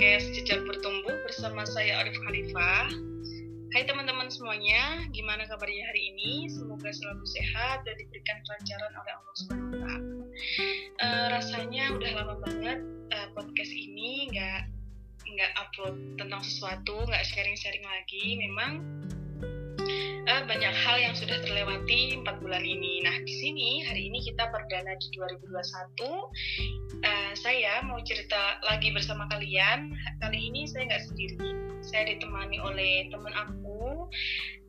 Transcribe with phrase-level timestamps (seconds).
[0.00, 2.88] podcast Jejak Bertumbuh bersama saya Arif Khalifah.
[3.76, 6.48] Hai teman-teman semuanya, gimana kabarnya hari ini?
[6.48, 9.84] Semoga selalu sehat dan diberikan kelancaran oleh Allah SWT.
[11.04, 12.80] Uh, rasanya udah lama banget
[13.12, 14.72] uh, podcast ini nggak
[15.36, 18.40] nggak upload tentang sesuatu, nggak sharing-sharing lagi.
[18.40, 18.80] Memang
[20.30, 23.02] uh, banyak hal yang sudah terlewati empat bulan ini.
[23.02, 27.02] Nah, di sini hari ini kita perdana di 2021.
[27.02, 29.90] Uh, saya mau cerita lagi bersama kalian.
[30.22, 31.50] Kali ini saya nggak sendiri.
[31.82, 34.06] Saya ditemani oleh teman aku.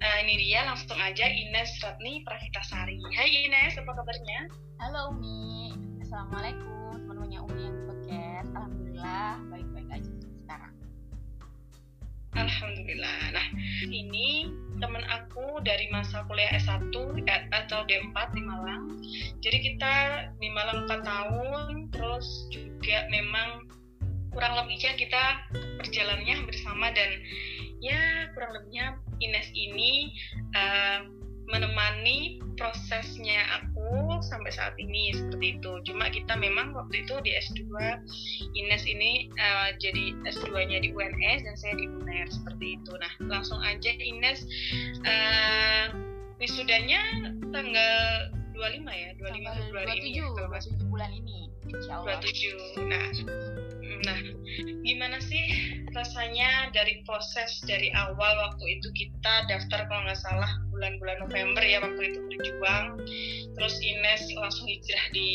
[0.02, 2.98] Uh, ini dia langsung aja Ines Ratni Prahitasari.
[3.14, 4.50] Hai Ines, apa kabarnya?
[4.82, 5.78] Halo Umi.
[6.02, 8.50] Assalamualaikum teman-temannya Umi yang podcast.
[8.58, 10.74] Alhamdulillah baik-baik aja sekarang.
[12.34, 13.18] Alhamdulillah.
[13.36, 13.48] Nah,
[13.92, 14.50] ini
[14.82, 16.92] teman aku dari masa kuliah S1
[17.54, 19.00] atau D4 di Malang.
[19.40, 19.94] Jadi kita
[20.42, 23.70] di Malang 4 tahun, terus juga memang
[24.34, 25.24] kurang lebihnya kita
[25.80, 27.20] perjalanannya bersama dan
[27.84, 30.16] ya kurang lebihnya Ines ini
[30.56, 31.06] uh,
[31.52, 33.71] menemani prosesnya aku
[34.22, 35.72] sampai saat ini seperti itu.
[35.90, 37.64] Cuma kita memang waktu itu di S2
[38.56, 42.92] Ines ini uh, jadi S2-nya di UNS dan saya di UNER seperti itu.
[42.96, 44.46] Nah, langsung aja Ines
[45.04, 45.86] uh,
[46.38, 47.02] wisudanya
[47.52, 50.20] tanggal 25 ya, 25 Februari 27, ini.
[50.86, 51.40] 27 bulan ini.
[51.72, 52.20] Insyaallah.
[52.20, 52.90] 27.
[52.90, 53.08] Nah,
[54.02, 54.20] Nah,
[54.88, 55.44] gimana sih
[55.92, 61.84] rasanya dari proses dari awal waktu itu kita daftar kalau nggak salah bulan-bulan November ya
[61.84, 62.86] waktu itu berjuang.
[63.54, 65.30] Terus Ines langsung hijrah di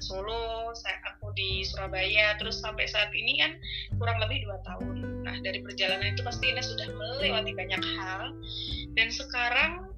[0.00, 2.38] Solo, saya aku di Surabaya.
[2.38, 3.52] Terus sampai saat ini kan
[3.98, 5.26] kurang lebih dua tahun.
[5.26, 8.32] Nah, dari perjalanan itu pasti Ines sudah melewati banyak hal.
[8.96, 9.90] Dan sekarang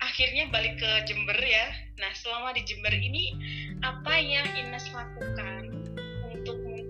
[0.00, 1.66] akhirnya balik ke Jember ya.
[2.00, 3.36] Nah, selama di Jember ini
[3.82, 5.65] apa yang Ines lakukan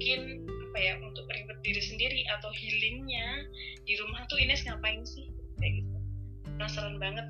[0.06, 3.42] mungkin apa ya untuk ribet diri sendiri atau healingnya
[3.82, 5.34] di rumah tuh Ines ngapain sih?
[5.58, 5.98] Kayak gitu.
[6.46, 7.26] Penasaran banget.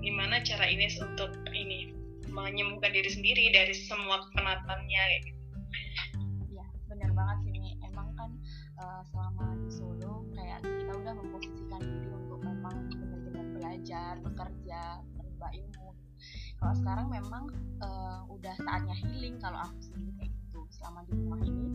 [0.00, 1.92] Gimana cara Ines untuk ini
[2.32, 5.44] menyembuhkan diri sendiri dari semua kepenatannya kayak gitu.
[6.56, 8.40] Ya benar banget sih ini emang kan
[8.80, 14.80] uh, selama di Solo kayak kita udah memposisikan diri untuk memang benar-benar belajar bekerja
[15.20, 15.92] menimba ilmu.
[16.56, 17.52] Kalau sekarang memang
[17.84, 20.21] uh, udah saatnya healing kalau aku sendiri
[20.82, 21.66] selama di rumah ini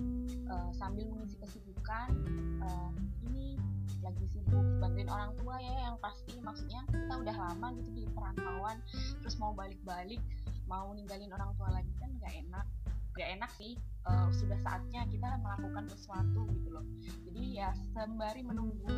[0.52, 2.12] uh, sambil mengisi kesibukan
[2.60, 2.92] uh,
[3.32, 3.56] ini
[4.04, 6.36] lagi sibuk bantuin orang tua ya yang pasti.
[6.44, 8.84] Maksudnya kita udah lama gitu di perantauan
[9.24, 10.20] terus mau balik-balik
[10.68, 12.68] mau ninggalin orang tua lagi kan nggak enak.
[13.16, 13.74] Nggak enak sih
[14.12, 16.84] uh, sudah saatnya kita melakukan sesuatu gitu loh.
[17.32, 18.92] Jadi ya sembari menunggu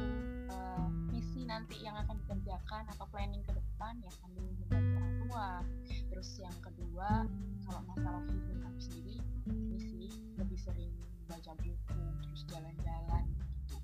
[0.50, 5.50] uh, misi nanti yang akan dikerjakan atau planning ke depan ya sambil membantu orang tua.
[6.09, 7.30] Terus yang kedua
[7.70, 9.22] kalau masalah aku sendiri
[10.69, 10.94] sering
[11.25, 13.24] baca buku terus jalan-jalan
[13.66, 13.78] gitu.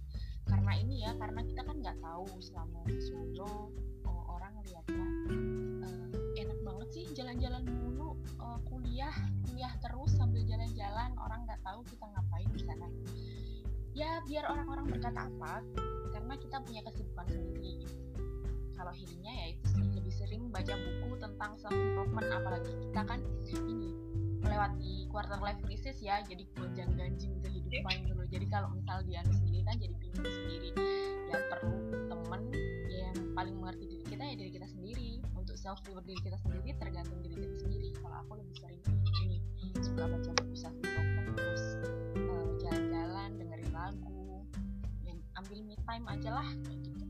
[0.46, 3.74] Karena ini ya karena kita kan nggak tahu selama di Solo
[4.06, 5.08] oh, orang lihatnya
[5.82, 6.06] uh,
[6.38, 9.14] enak banget sih jalan-jalan dulu uh, kuliah
[9.50, 12.88] kuliah terus sambil jalan-jalan orang nggak tahu kita ngapain di sana.
[13.96, 15.66] Ya biar orang-orang berkata apa
[16.14, 17.82] karena kita punya kesibukan sendiri.
[17.82, 18.06] Gitu
[18.76, 23.20] kalau healingnya ya itu lebih sering baca buku tentang self improvement apalagi kita kan
[23.56, 23.96] ini
[24.46, 29.26] melewati quarter life crisis ya jadi gonjang ganjing kehidupan gitu loh jadi kalau misal dia
[29.26, 30.70] sendiri kan jadi bingung sendiri.
[31.34, 32.42] Ya perlu temen
[32.88, 35.10] yang paling mengerti diri kita ya diri kita sendiri.
[35.34, 37.90] Untuk self reward diri kita sendiri tergantung diri kita sendiri.
[38.00, 38.82] Kalau aku lebih sering
[39.26, 39.38] ini
[39.82, 40.76] suka baca buku self
[41.36, 41.64] terus
[42.16, 44.46] uh, jalan-jalan dengerin lagu
[45.04, 47.06] yang ambil me time aja lah kayak gitu.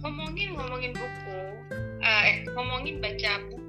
[0.00, 1.38] Ngomongin ngomongin buku
[2.00, 3.65] uh, eh ngomongin baca buku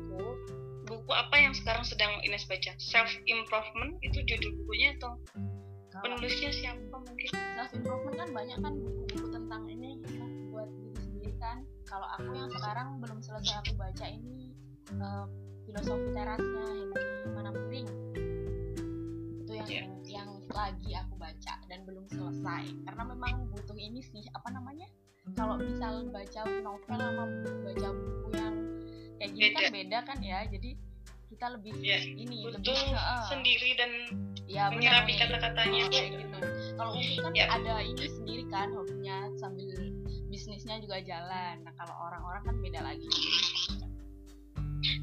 [1.07, 2.75] buku apa yang sekarang sedang Ines baca?
[2.83, 5.15] Self improvement itu judul bukunya atau
[5.95, 7.31] Kalo penulisnya siapa mungkin?
[7.31, 10.03] Self improvement kan banyak kan buku-buku tentang ini
[10.51, 11.63] buat diri sendiri kan.
[11.87, 14.51] Kalau aku yang sekarang belum selesai aku baca ini
[14.99, 15.31] uh,
[15.63, 17.87] filosofi terasnya Henry Manamring
[19.47, 19.87] itu yang yeah.
[20.11, 22.67] yang lagi aku baca dan belum selesai.
[22.83, 24.91] Karena memang butuh ini sih apa namanya?
[25.39, 27.23] Kalau misal baca novel sama
[27.63, 28.55] baca buku yang
[29.23, 29.55] kayak gini beda.
[29.55, 30.43] kan beda kan ya.
[30.51, 30.86] Jadi
[31.27, 33.91] kita lebih ya, ini butuh lebih uh, sendiri dan
[34.47, 35.85] ya, menyerapi kata-katanya.
[35.85, 36.39] Oh, kayak gitu.
[36.79, 37.45] Kalau Umi kan ya.
[37.51, 39.75] ada ini sendiri kan hobinya sambil
[40.31, 41.61] bisnisnya juga jalan.
[41.67, 43.09] Nah kalau orang-orang kan beda lagi.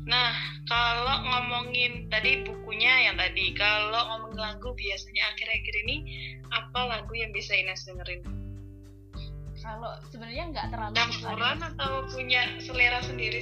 [0.05, 0.37] Nah,
[0.69, 5.97] kalau ngomongin tadi bukunya yang tadi, kalau ngomongin lagu biasanya akhir-akhir ini
[6.53, 8.45] apa lagu yang bisa Ines dengerin?
[9.65, 13.41] kalau sebenarnya nggak terlalu campuran atau punya selera sendiri?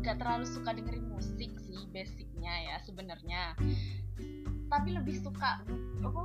[0.00, 1.65] Nggak terlalu suka dengerin musik sih
[1.96, 3.56] basicnya ya sebenarnya.
[4.68, 5.64] Tapi lebih suka
[6.04, 6.22] apa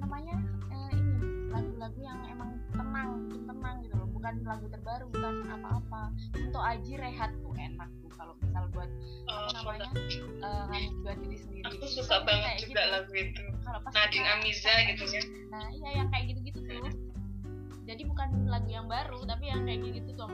[0.00, 0.40] namanya
[0.72, 1.20] uh, ini
[1.52, 4.08] lagu-lagu yang emang tenang tenang gitu loh.
[4.16, 6.02] Bukan lagu terbaru bukan apa-apa.
[6.40, 8.88] Untuk Aji rehat tuh enak tuh kalau misal buat
[9.28, 9.88] oh, apa namanya
[10.40, 10.64] uh,
[11.04, 11.68] buat diri sendiri.
[11.68, 12.92] Aku suka banget juga gitu.
[12.96, 13.44] lagu itu.
[13.68, 15.22] Kalau pas Nadine Amiza gitu ya.
[15.52, 16.88] Nah iya yang kayak gitu-gitu tuh.
[17.84, 20.30] Jadi bukan lagu yang baru tapi yang kayak gitu tuh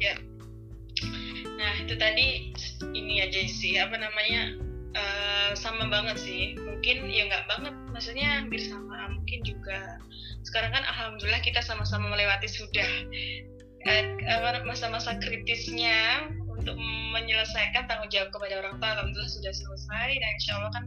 [0.00, 0.12] ya
[1.60, 2.56] nah itu tadi
[2.96, 4.56] ini aja sih apa namanya
[4.96, 6.56] uh, sama banget sih.
[6.56, 9.12] Mungkin ya nggak banget maksudnya hampir sama.
[9.12, 10.00] Mungkin juga
[10.48, 12.88] sekarang kan alhamdulillah kita sama-sama melewati sudah
[13.84, 16.76] uh, masa-masa kritisnya untuk
[17.12, 18.88] menyelesaikan tanggung jawab kepada orang tua.
[18.96, 20.84] Alhamdulillah sudah selesai dan insya Allah kan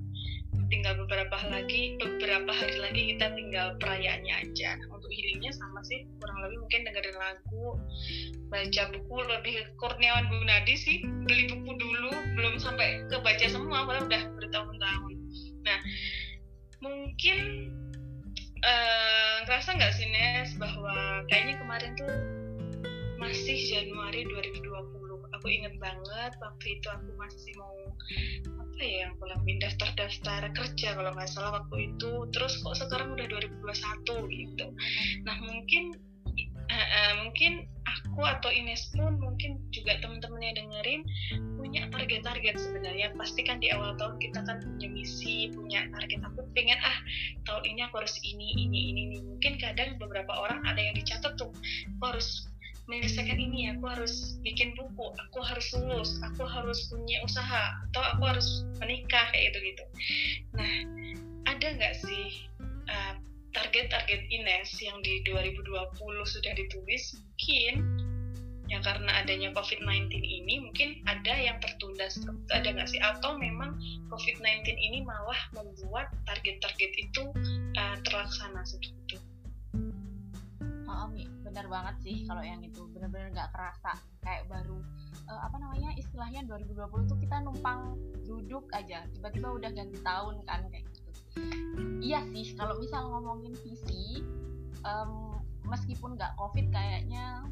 [0.74, 4.74] tinggal beberapa lagi beberapa hari lagi kita tinggal perayaannya aja.
[4.90, 7.66] Untuk healingnya sama sih kurang lebih mungkin dengerin lagu
[8.50, 13.86] baca buku lebih kurniawan Bu Nadi sih beli buku dulu belum sampai ke baca semua
[13.86, 15.14] padahal udah bertahun-tahun.
[15.62, 15.80] Nah
[16.82, 17.38] mungkin
[18.66, 22.18] uh, ngerasa nggak sih Nes bahwa kayaknya kemarin tuh
[23.22, 25.03] masih Januari 2020
[25.44, 27.76] aku inget banget waktu itu aku masih mau
[28.64, 32.32] apa ya yang pulang pindah daftar kerja kalau nggak salah waktu itu.
[32.32, 34.72] Terus kok sekarang udah 2021 gitu.
[35.28, 36.00] Nah mungkin
[36.72, 41.04] uh, uh, mungkin aku atau Ines pun mungkin juga teman-teman dengerin
[41.60, 43.12] punya target-target sebenarnya.
[43.20, 46.24] Pasti kan di awal tahun kita kan punya misi punya target.
[46.24, 46.98] Aku pengen ah
[47.52, 49.18] tahun ini aku harus ini ini ini, ini.
[49.28, 51.52] mungkin kadang beberapa orang ada yang dicatat tuh
[52.00, 52.48] aku harus
[52.92, 58.24] menyelesaikan ini aku harus bikin buku aku harus lulus aku harus punya usaha atau aku
[58.28, 59.84] harus menikah kayak gitu gitu
[60.56, 60.74] nah
[61.48, 62.50] ada nggak sih
[62.92, 63.14] uh,
[63.54, 65.94] target-target Ines yang di 2020
[66.26, 67.14] sudah ditulis?
[67.14, 67.76] Mungkin
[68.72, 72.10] ya karena adanya COVID-19 ini mungkin ada yang tertunda
[72.50, 72.98] ada nggak sih?
[73.00, 73.78] Atau memang
[74.10, 77.24] COVID-19 ini malah membuat target-target itu
[77.78, 79.18] uh, terlaksana seperti itu
[81.54, 82.82] benar banget sih kalau yang itu.
[82.90, 83.94] Benar-benar nggak kerasa.
[84.26, 84.82] Kayak baru
[85.30, 87.94] uh, apa namanya istilahnya 2020 tuh kita numpang
[88.26, 89.06] duduk aja.
[89.14, 91.12] Tiba-tiba udah ganti tahun kan kayak gitu.
[92.02, 94.26] Iya sih kalau misal ngomongin visi
[94.82, 95.38] um,
[95.70, 97.46] meskipun nggak covid kayaknya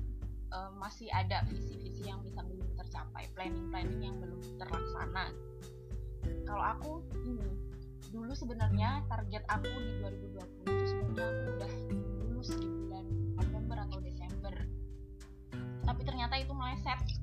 [0.49, 5.29] um, masih ada visi-visi yang bisa belum tercapai planning-planning yang belum terlaksana.
[6.49, 7.45] Kalau aku ini
[8.11, 11.73] dulu sebenarnya target aku di 2020 itu sebenarnya aku udah
[12.27, 12.67] lulus di
[16.71, 17.19] meleset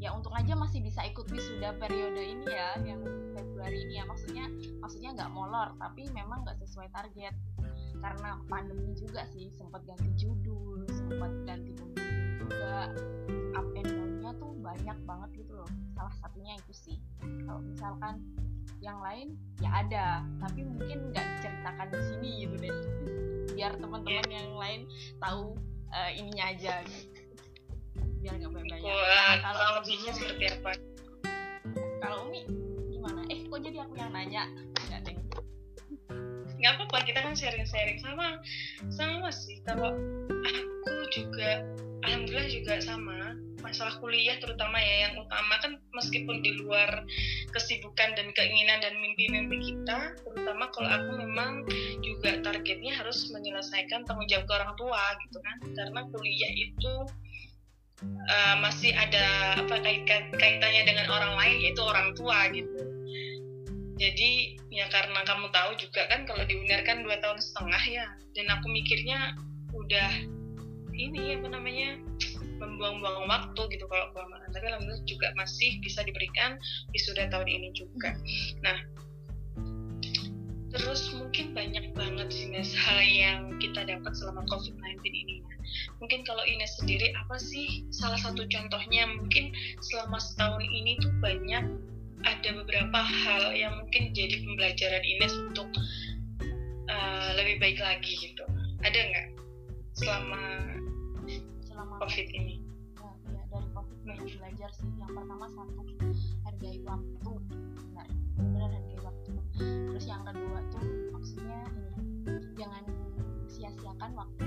[0.00, 3.04] ya untung aja masih bisa ikut wisuda periode ini ya yang
[3.36, 4.08] Februari ini ya.
[4.08, 4.48] Maksudnya
[4.80, 7.36] maksudnya nggak molor tapi memang nggak sesuai target.
[8.00, 12.96] Karena pandemi juga sih sempat ganti judul sempat ganti pembimbing juga.
[13.58, 15.70] Up and down-nya tuh banyak banget gitu loh.
[15.92, 16.96] Salah satunya itu sih.
[17.44, 18.24] Kalau misalkan
[18.80, 20.24] yang lain ya ada.
[20.48, 22.74] Tapi mungkin nggak diceritakan di sini gitu deh.
[23.52, 24.80] Biar teman-teman yang lain
[25.20, 25.58] tahu
[25.90, 26.80] uh, ininya aja.
[26.86, 27.17] gitu
[28.18, 28.78] biar nggak banyak
[29.42, 30.72] kalau lebihnya seperti apa?
[32.02, 32.42] Kalau Umi
[32.90, 33.20] gimana?
[33.30, 34.50] Eh kok jadi aku yang nanya?
[34.90, 35.16] Nggak deh.
[36.58, 37.98] Nggak apa-apa kita kan sharing-sharing.
[38.02, 38.42] Sama
[38.90, 39.62] sama sih.
[39.62, 39.94] Kalau
[40.42, 41.62] aku juga
[42.06, 43.38] alhamdulillah juga sama.
[43.58, 47.02] Masalah kuliah terutama ya yang utama kan meskipun di luar
[47.50, 51.66] kesibukan dan keinginan dan mimpi-mimpi kita terutama kalau aku memang
[51.98, 55.56] juga targetnya harus menyelesaikan tanggung jawab ke orang tua gitu kan.
[55.74, 56.92] Karena kuliah itu
[58.04, 62.80] uh, masih ada apa kaitan kaitannya dengan orang lain yaitu orang tua gitu.
[63.98, 68.06] Jadi ya karena kamu tahu juga kan kalau di UNER kan dua tahun setengah ya.
[68.38, 69.34] Dan aku mikirnya
[69.74, 70.10] udah
[70.94, 71.98] ini apa namanya
[72.62, 74.46] membuang-buang waktu gitu kalau kelamaan.
[74.54, 76.58] Tapi alhamdulillah juga masih bisa diberikan
[76.94, 78.14] di sudah tahun ini juga.
[78.62, 78.78] Nah
[80.68, 85.47] terus mungkin banyak banget sih hal yang kita dapat selama COVID-19 ini
[85.98, 89.06] mungkin kalau Ines sendiri apa sih salah satu contohnya?
[89.18, 91.64] Mungkin selama setahun ini tuh banyak
[92.26, 95.68] ada beberapa hal yang mungkin jadi pembelajaran Ines untuk
[96.90, 98.44] uh, lebih baik lagi gitu.
[98.82, 99.28] Ada nggak?
[99.98, 100.42] Selama
[101.66, 102.62] selama COVID ini.
[102.98, 104.88] Ya, ya dari COVID banyak belajar sih.
[104.98, 105.80] Yang pertama satu
[106.46, 107.32] hargai waktu.
[107.76, 108.06] Benar
[108.38, 109.32] benar hargai waktu.
[109.58, 110.84] Terus yang kedua tuh
[111.14, 112.84] maksudnya ini jangan
[113.48, 114.44] sia-siakan waktu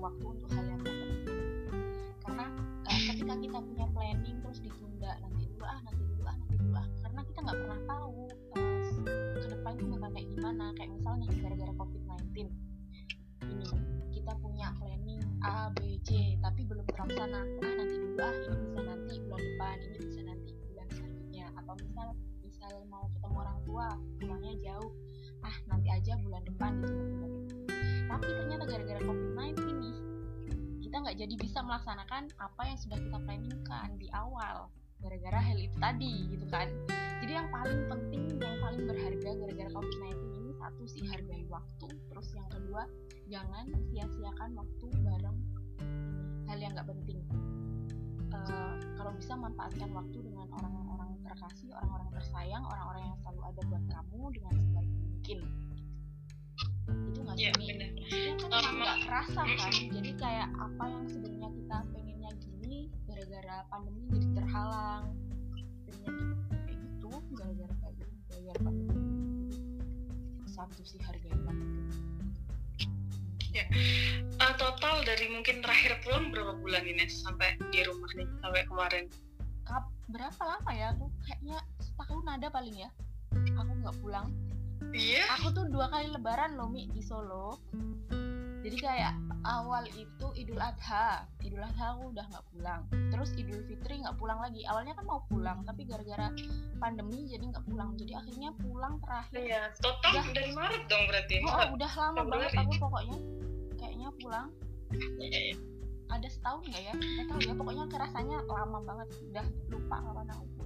[0.00, 0.80] waktu untuk hal yang
[2.24, 2.46] karena
[2.88, 6.74] uh, ketika kita punya planning terus ditunda nanti dulu ah nanti dulu ah nanti dulu
[6.76, 8.16] ah karena kita nggak pernah tahu
[8.56, 8.80] uh,
[9.36, 10.64] ke depan itu bakal kayak gimana.
[10.76, 12.02] Kayak misalnya gara-gara covid
[12.32, 12.48] 19
[13.50, 13.68] ini
[14.12, 17.40] kita punya planning A B C tapi belum terlaksana.
[17.44, 21.46] Ah nanti dulu ah ini bisa nanti bulan depan ini bisa nanti bulan selanjutnya.
[21.60, 22.08] Atau misal
[22.40, 24.90] misal mau ketemu orang tua pulangnya jauh
[25.40, 27.28] ah nanti aja bulan depan gitu
[28.10, 29.69] tapi ternyata gara-gara covid-19 nih
[30.90, 35.78] kita nggak jadi bisa melaksanakan apa yang sudah kita planningkan di awal gara-gara hal itu
[35.78, 36.66] tadi gitu kan.
[37.22, 41.94] Jadi yang paling penting yang paling berharga gara-gara covid-19 ini satu sih hargai waktu.
[42.10, 42.90] Terus yang kedua
[43.30, 45.38] jangan sia-siakan waktu bareng
[46.50, 47.22] hal yang nggak penting.
[48.34, 53.84] Uh, kalau bisa manfaatkan waktu dengan orang-orang terkasih orang-orang tersayang orang-orang yang selalu ada buat
[53.86, 55.38] kamu dengan sebaik mungkin
[57.10, 57.50] itu nggak sih
[58.38, 64.02] kan um, nggak kerasa kan jadi kayak apa yang sebenarnya kita pengennya gini gara-gara pandemi
[64.14, 65.04] jadi terhalang.
[65.90, 66.12] Pengennya
[66.66, 69.10] kayak gitu gara-gara kayak gitu gara-gara pandemi
[70.50, 71.68] satu sih harga banget
[73.50, 73.64] ya
[74.38, 79.04] uh, total dari mungkin terakhir pulang berapa bulan ini sampai di rumah nih sampai kemarin?
[79.66, 80.94] Kap, berapa lama ya?
[80.94, 82.90] Aku kayaknya setahun ada paling ya.
[83.58, 84.30] Aku nggak pulang
[84.94, 85.24] iya.
[85.38, 87.58] Aku tuh dua kali lebaran loh mi di Solo.
[88.60, 89.16] Jadi kayak
[89.48, 91.24] awal itu Idul Adha.
[91.40, 92.80] Idul Adha aku udah nggak pulang.
[93.08, 94.68] Terus Idul Fitri nggak pulang lagi.
[94.68, 96.28] Awalnya kan mau pulang tapi gara-gara
[96.76, 97.96] pandemi jadi nggak pulang.
[97.96, 99.40] Jadi akhirnya pulang terakhir.
[99.40, 101.34] Iya total udah, dari Maret dong berarti.
[101.48, 103.16] Oh, udah lama banget aku pokoknya.
[103.80, 104.48] Kayaknya pulang.
[106.12, 106.94] Ada setahun nggak ya?
[107.00, 109.08] Nggak tahu ya pokoknya kerasanya lama banget.
[109.32, 110.59] Udah lupa kapan aku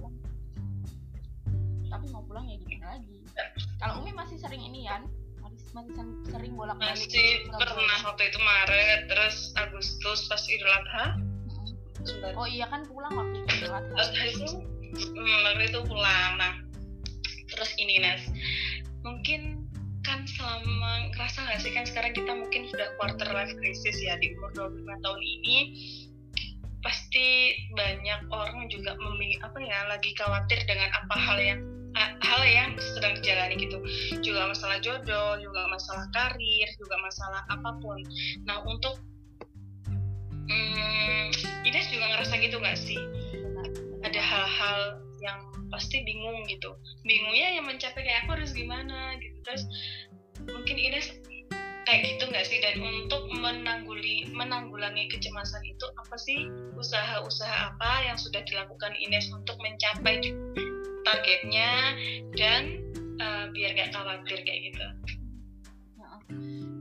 [4.55, 5.03] sering ini ya
[5.75, 11.05] masih sering bolak balik masih pernah waktu itu Maret terus Agustus pas Idul Adha.
[11.19, 12.39] Hmm.
[12.39, 13.99] oh iya kan pulang waktu itu Idul Adha.
[14.31, 14.47] Itu
[14.95, 16.31] hmm, waktu itu pulang.
[16.39, 16.55] Nah
[17.51, 18.23] terus ini Nes.
[19.03, 19.67] Mungkin
[20.07, 24.31] kan selama ngerasa gak sih kan sekarang kita mungkin sudah quarter life crisis ya di
[24.39, 25.57] umur 25 tahun ini
[26.79, 31.74] pasti banyak orang juga memilih apa ya lagi khawatir dengan apa hal yang
[32.25, 33.77] hal yang sedang dijalani gitu.
[34.25, 38.01] Juga masalah jodoh juga masalah karir juga masalah apa pun.
[38.49, 38.97] Nah untuk
[40.49, 41.29] hmm,
[41.65, 42.97] Ines juga ngerasa gitu gak sih?
[44.01, 44.79] Ada hal-hal
[45.21, 45.39] yang
[45.69, 46.73] pasti bingung gitu.
[47.05, 49.37] Bingungnya yang mencapai kayak aku harus gimana gitu.
[49.45, 49.63] Terus
[50.49, 51.09] mungkin Ines
[51.85, 52.61] kayak gitu nggak sih?
[52.61, 59.57] Dan untuk menangguli menanggulangi kecemasan itu apa sih usaha-usaha apa yang sudah dilakukan Ines untuk
[59.61, 60.21] mencapai
[61.05, 61.71] targetnya
[62.33, 62.81] dan
[63.21, 64.87] uh, biar gak khawatir kayak gitu.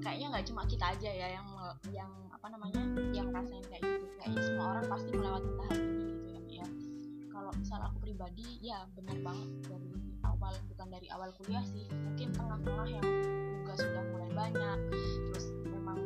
[0.00, 1.48] Kayaknya nggak cuma kita aja ya yang
[1.92, 2.80] yang apa namanya
[3.12, 4.04] yang rasain kayak gitu.
[4.20, 6.66] Kayaknya semua orang pasti melewati tahap ini gitu ya ya.
[7.32, 9.92] Kalau misal aku pribadi ya benar banget dari
[10.28, 11.88] awal bukan dari awal kuliah sih.
[11.88, 13.08] Mungkin tengah-tengah yang
[13.64, 14.78] tugas sudah mulai banyak
[15.32, 15.98] terus memang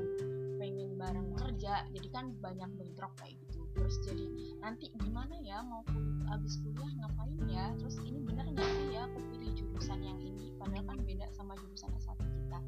[0.63, 4.27] pengen bareng kerja jadi kan banyak bentrok kayak gitu terus jadi
[4.59, 5.87] nanti gimana ya mau
[6.27, 7.65] habis kuliah ngapain ya?
[7.79, 11.55] Terus ini benar nggak sih ya aku pilih jurusan yang ini padahal kan beda sama
[11.63, 12.59] jurusan S1 kita.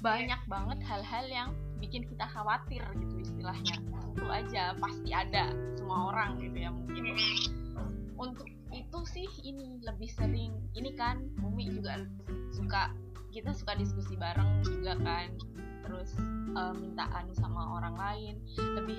[0.00, 3.76] Banyak banget hal-hal yang bikin kita khawatir gitu istilahnya.
[4.16, 7.04] Itu aja pasti ada semua orang gitu ya mungkin.
[8.16, 12.04] Untuk itu sih ini lebih sering ini kan Umi juga
[12.52, 12.92] suka
[13.32, 15.36] kita suka diskusi bareng juga kan
[15.86, 16.10] terus
[16.58, 18.34] uh, minta anu sama orang lain.
[18.58, 18.98] Lebih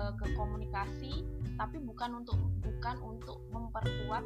[0.00, 1.22] uh, ke komunikasi
[1.60, 4.24] tapi bukan untuk bukan untuk memperkuat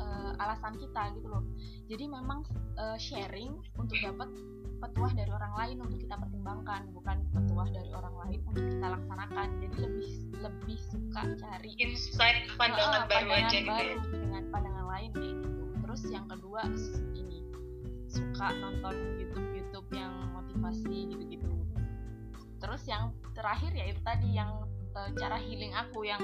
[0.00, 1.44] uh, alasan kita gitu loh.
[1.86, 2.42] Jadi memang
[2.80, 4.32] uh, sharing untuk dapat
[4.80, 9.46] petuah dari orang lain untuk kita pertimbangkan bukan petuah dari orang lain untuk kita laksanakan.
[9.60, 10.10] Jadi lebih
[10.40, 14.20] lebih suka cari insight pandangan uh, baru pandangan aja baru gitu ya.
[14.24, 15.62] dengan pandangan lain kayak gitu.
[15.84, 16.60] Terus yang kedua
[17.14, 17.38] ini
[18.08, 20.33] suka nonton YouTube YouTube yang
[20.64, 21.52] motivasi gitu-gitu.
[22.56, 24.64] Terus yang terakhir ya itu tadi yang
[24.96, 26.22] uh, cara healing aku yang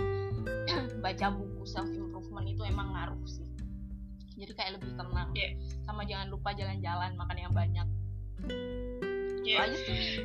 [1.04, 3.44] baca buku self improvement itu emang ngaruh sih.
[4.40, 5.28] Jadi kayak lebih tenang.
[5.36, 5.52] Yeah.
[5.84, 7.86] sama jangan lupa jalan-jalan makan yang banyak.
[9.44, 9.68] Yeah.
[9.68, 10.24] aja sih?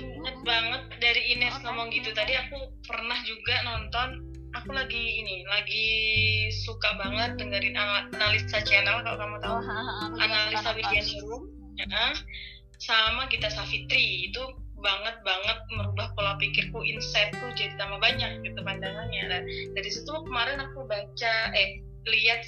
[0.00, 5.44] Inget banget dari Ines oh, ngomong gitu tadi aku pernah juga nonton aku lagi ini
[5.44, 5.86] lagi
[6.64, 9.54] suka banget dengerin analisa channel kalau kamu tahu.
[9.60, 12.14] Oh, analisa Widya Nurul ya,
[12.84, 14.28] sama Gita Savitri.
[14.30, 14.42] Itu
[14.84, 19.22] banget banget merubah pola pikirku insightku jadi tambah banyak gitu pandangannya.
[19.32, 22.44] Dan dari situ kemarin aku baca eh lihat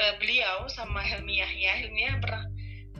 [0.00, 1.72] uh, beliau sama Helmi Yahya.
[1.84, 2.44] Helmi Yahya pernah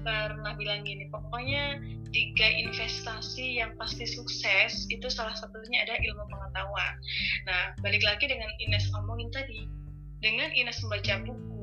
[0.06, 1.82] pernah bilang gini pokoknya
[2.14, 6.94] tiga investasi yang pasti sukses itu salah satunya ada ilmu pengetahuan.
[7.44, 9.66] Nah balik lagi dengan Ines omongin tadi.
[10.24, 11.60] Dengan Ines membaca buku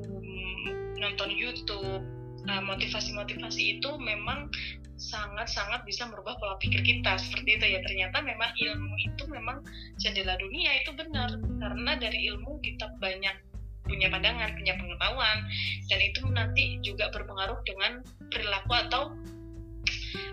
[1.02, 4.52] nonton YouTube eh, motivasi-motivasi itu memang
[4.94, 7.80] sangat-sangat bisa merubah pola pikir kita seperti itu ya.
[7.82, 9.60] Ternyata memang ilmu itu memang
[9.98, 11.34] jendela dunia itu benar.
[11.36, 13.36] Karena dari ilmu kita banyak
[13.84, 15.38] punya pandangan punya pengetahuan
[15.92, 18.00] dan itu nanti juga berpengaruh dengan
[18.32, 19.12] perilaku atau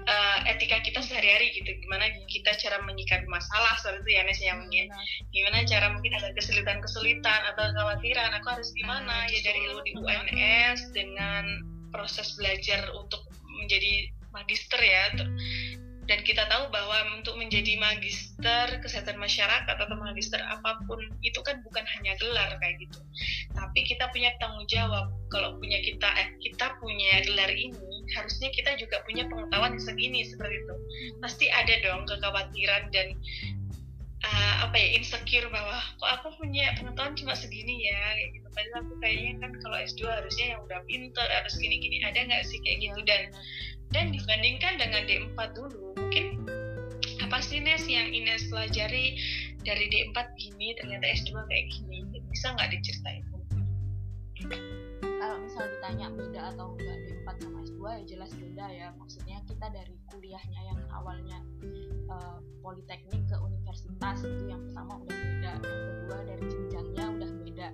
[0.08, 1.68] uh, etika kita sehari-hari gitu.
[1.84, 4.86] Gimana kita cara menyikapi masalah seperti itu ya Nes ya mungkin.
[5.36, 9.27] Gimana cara mungkin ada kesulitan-kesulitan atau kekhawatiran aku harus gimana?
[9.27, 11.44] Ya dari ilmu di UNS dengan
[11.91, 13.21] proses belajar untuk
[13.62, 15.12] menjadi magister ya.
[16.10, 21.62] Dan kita tahu bahwa untuk menjadi magister kesehatan masyarakat atau magister apa pun itu kan
[21.63, 23.00] bukan hanya gelar kayak gitu.
[23.53, 25.13] Tapi kita punya tanggung jawab.
[25.29, 30.60] Kalau punya kita eh kita punya gelar ini harusnya kita juga punya pengetahuan segini seperti
[30.60, 30.75] itu.
[31.24, 33.15] Pasti ada dong kekhawatiran dan
[34.63, 38.01] apa ya insecure bahwa kok aku punya pengetahuan cuma segini ya?
[38.15, 38.47] Kayak gitu.
[38.51, 42.03] Padahal aku kayaknya kan kalau S2 harusnya yang udah pinter harus gini-gini.
[42.03, 43.00] Ada nggak sih kayak gitu?
[43.03, 43.21] Dan
[43.91, 46.47] dan dibandingkan dengan D4 dulu mungkin
[47.21, 49.19] apa sih Nes yang Ines pelajari
[49.61, 52.07] dari D4 gini ternyata S2 kayak gini?
[52.31, 53.23] Bisa nggak diceritain
[55.21, 58.87] kalau misal ditanya beda atau enggak D4 sama S2 ya jelas beda ya.
[58.97, 61.37] Maksudnya kita dari kuliahnya yang awalnya
[62.09, 65.51] uh, politeknik ke universitas itu yang pertama udah beda.
[65.61, 67.67] Yang kedua dari jenjangnya udah beda.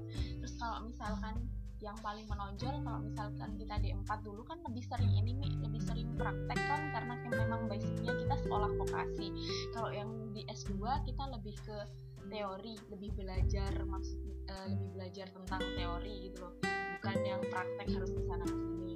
[0.44, 1.36] Terus kalau misalkan
[1.80, 5.82] yang paling menonjol kalau misalkan kita di 4 dulu kan lebih sering ini nih lebih
[5.88, 9.32] sering praktek kan karena memang basicnya kita sekolah vokasi.
[9.72, 11.78] Kalau yang di S2 kita lebih ke
[12.28, 14.20] teori lebih belajar maksud
[14.52, 16.78] uh, lebih belajar tentang teori gitu loh
[17.08, 18.96] bukan yang praktek harus ke sana ke sini.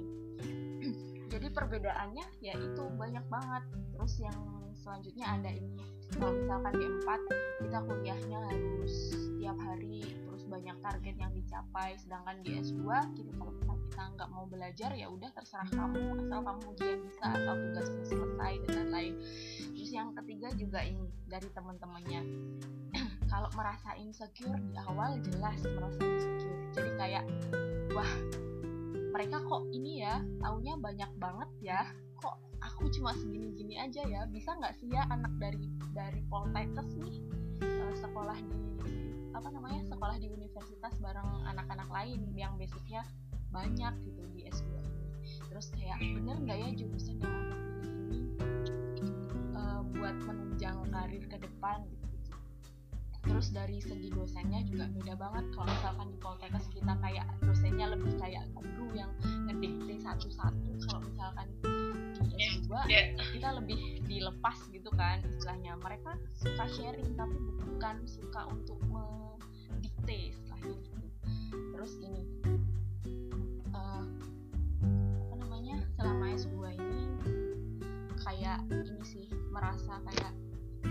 [1.32, 3.64] Jadi perbedaannya ya itu banyak banget.
[3.96, 4.36] Terus yang
[4.76, 5.80] selanjutnya ada ini
[6.20, 8.94] kalau misalkan di 4 kita kuliahnya harus
[9.40, 11.96] tiap hari terus banyak target yang dicapai.
[11.96, 12.84] Sedangkan di S2
[13.16, 16.28] kita kalau misal kita nggak mau belajar ya udah terserah kamu.
[16.28, 19.14] Asal kamu ujian bisa asal tugasmu selesai dan lain-lain.
[19.72, 22.20] Terus yang ketiga juga ini dari teman-temannya
[23.32, 26.60] kalau merasa insecure di awal jelas merasa insecure.
[26.76, 27.24] Jadi kayak
[27.96, 28.12] wah
[29.16, 31.80] mereka kok ini ya taunya banyak banget ya
[32.20, 35.64] kok aku cuma segini-gini aja ya bisa nggak sih ya anak dari
[35.96, 37.24] dari Poltekkes nih
[37.64, 38.60] uh, sekolah di
[39.32, 43.00] apa namanya sekolah di universitas bareng anak-anak lain yang basicnya
[43.48, 45.00] banyak gitu di S2 ini.
[45.48, 48.20] Terus kayak bener nggak ya jurusan yang aku pilih
[49.00, 49.12] ini
[49.56, 52.01] uh, buat menunjang karir ke depan gitu
[53.42, 55.50] terus dari segi dosennya juga beda banget.
[55.50, 59.10] Kalau misalkan di Poltekkes kita kayak dosennya lebih kayak guru yang
[59.50, 60.70] ngedikte satu-satu.
[60.86, 61.50] Kalau misalkan
[62.38, 63.10] S2 yeah.
[63.34, 65.74] kita lebih dilepas gitu kan istilahnya.
[65.74, 67.34] Mereka suka sharing tapi
[67.66, 71.02] bukan suka untuk mendikte istilahnya gitu.
[71.74, 72.22] Terus ini
[73.74, 74.06] uh,
[75.18, 77.02] apa namanya selama S2 ini
[78.22, 80.30] kayak ini sih merasa kayak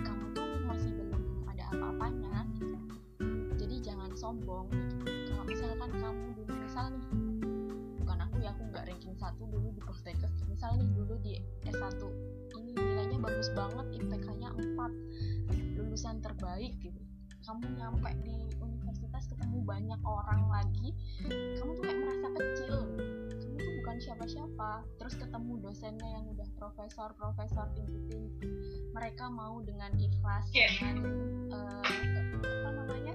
[0.04, 2.21] kamu tuh masih belum ada apa-apanya
[4.22, 4.70] sombong
[5.34, 6.94] kalau misalkan kamu dulu misal
[8.42, 11.38] nih aku nggak ranking satu dulu di Poltekkes misal nih dulu di
[11.70, 12.02] S1
[12.58, 16.98] ini nilainya bagus banget IPK-nya 4 lulusan terbaik gitu.
[17.42, 20.90] Kamu nyampe di universitas ketemu banyak orang lagi
[21.30, 22.76] kamu tuh kayak merasa kecil.
[23.38, 24.72] Kamu tuh bukan siapa-siapa.
[24.98, 28.46] Terus ketemu dosennya yang udah profesor-profesor tinggi-tinggi.
[28.94, 30.70] Mereka mau dengan ikhlas yeah.
[30.82, 30.98] dengan
[31.54, 31.82] uh,
[32.42, 33.14] apa namanya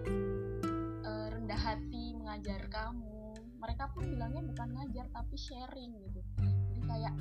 [1.56, 3.32] rendah hati mengajar kamu.
[3.56, 6.20] Mereka pun bilangnya bukan ngajar tapi sharing gitu.
[6.44, 7.16] Jadi kayak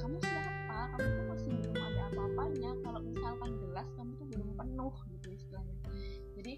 [0.00, 0.88] kamu siapa?
[0.96, 2.70] Kamu tuh masih belum ada apa-apanya.
[2.80, 5.76] Kalau misalkan gelas kamu tuh belum penuh gitu istilahnya.
[6.32, 6.54] Jadi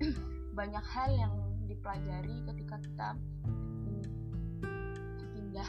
[0.58, 1.36] banyak hal yang
[1.68, 3.08] dipelajari ketika kita
[5.36, 5.68] pindah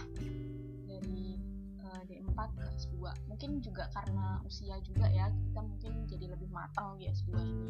[0.88, 1.36] dari
[1.84, 2.96] uh, D4 ke S2
[3.28, 7.68] mungkin juga karena usia juga ya kita mungkin jadi lebih matang di S2 ini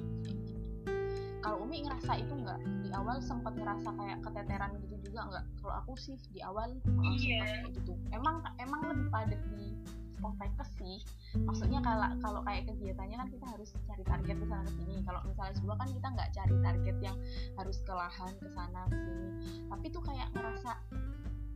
[1.45, 2.60] kalau Umi ngerasa itu nggak?
[2.81, 5.45] Di awal sempat ngerasa kayak keteteran gitu juga nggak?
[5.62, 7.62] Kalau aku sih di awal oh, yeah.
[7.62, 7.93] kayak gitu.
[8.10, 9.77] Emang emang lebih padat di
[10.17, 11.05] Poltekkes sih.
[11.38, 15.05] Maksudnya kalau kalau kayak kegiatannya kan kita harus cari target ke sana sini.
[15.05, 17.17] Kalau misalnya sebuah kan kita nggak cari target yang
[17.62, 19.29] harus ke lahan ke sana ke sini.
[19.69, 20.71] Tapi tuh kayak ngerasa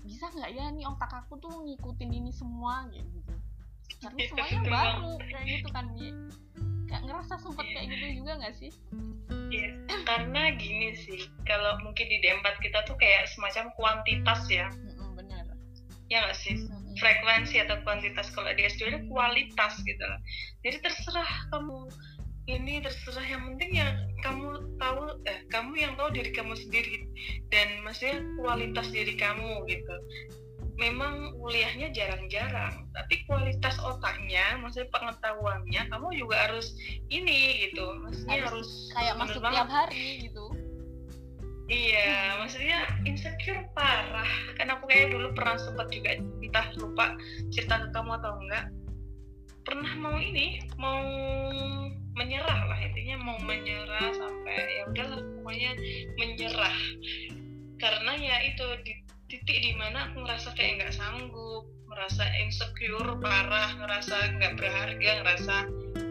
[0.05, 2.85] bisa nggak ya nih otak aku tuh ngikutin ini semua?
[2.93, 3.17] Gitu.
[4.05, 5.85] Karena semuanya baru kayak gitu kan
[6.89, 8.73] kayak ngerasa sempet kayak gitu juga nggak sih
[9.49, 9.69] Iya,
[10.05, 14.69] karena gini sih, kalau mungkin di D4 kita tuh kayak semacam kuantitas ya.
[15.17, 15.45] Benar.
[16.09, 16.57] Ya nggak sih?
[16.97, 18.29] Frekuensi atau kuantitas.
[18.33, 20.21] Kalau di S2 itu kualitas gitu lah.
[20.61, 21.89] Jadi terserah kamu
[22.49, 23.87] ini terserah yang penting ya
[24.25, 27.05] kamu tahu eh kamu yang tahu diri kamu sendiri
[27.53, 29.95] dan maksudnya kualitas diri kamu gitu
[30.79, 36.71] memang kuliahnya jarang-jarang tapi kualitas otaknya maksudnya pengetahuannya kamu juga harus
[37.11, 37.83] ini gitu.
[37.99, 40.45] Maksudnya harus, harus kayak masuk tiap hari gitu.
[41.69, 44.31] Iya maksudnya insecure parah.
[44.57, 47.13] Kan aku kayak dulu pernah sempat juga entah lupa
[47.53, 48.65] cerita ke kamu atau enggak.
[49.67, 51.03] Pernah mau ini mau
[52.17, 55.71] menyerah lah intinya mau menyerah sampai ya udahlah pokoknya
[56.17, 56.77] menyerah.
[57.77, 63.77] Karena ya itu di titik di mana aku ngerasa kayak nggak sanggup merasa insecure parah
[63.77, 65.55] ngerasa nggak berharga ngerasa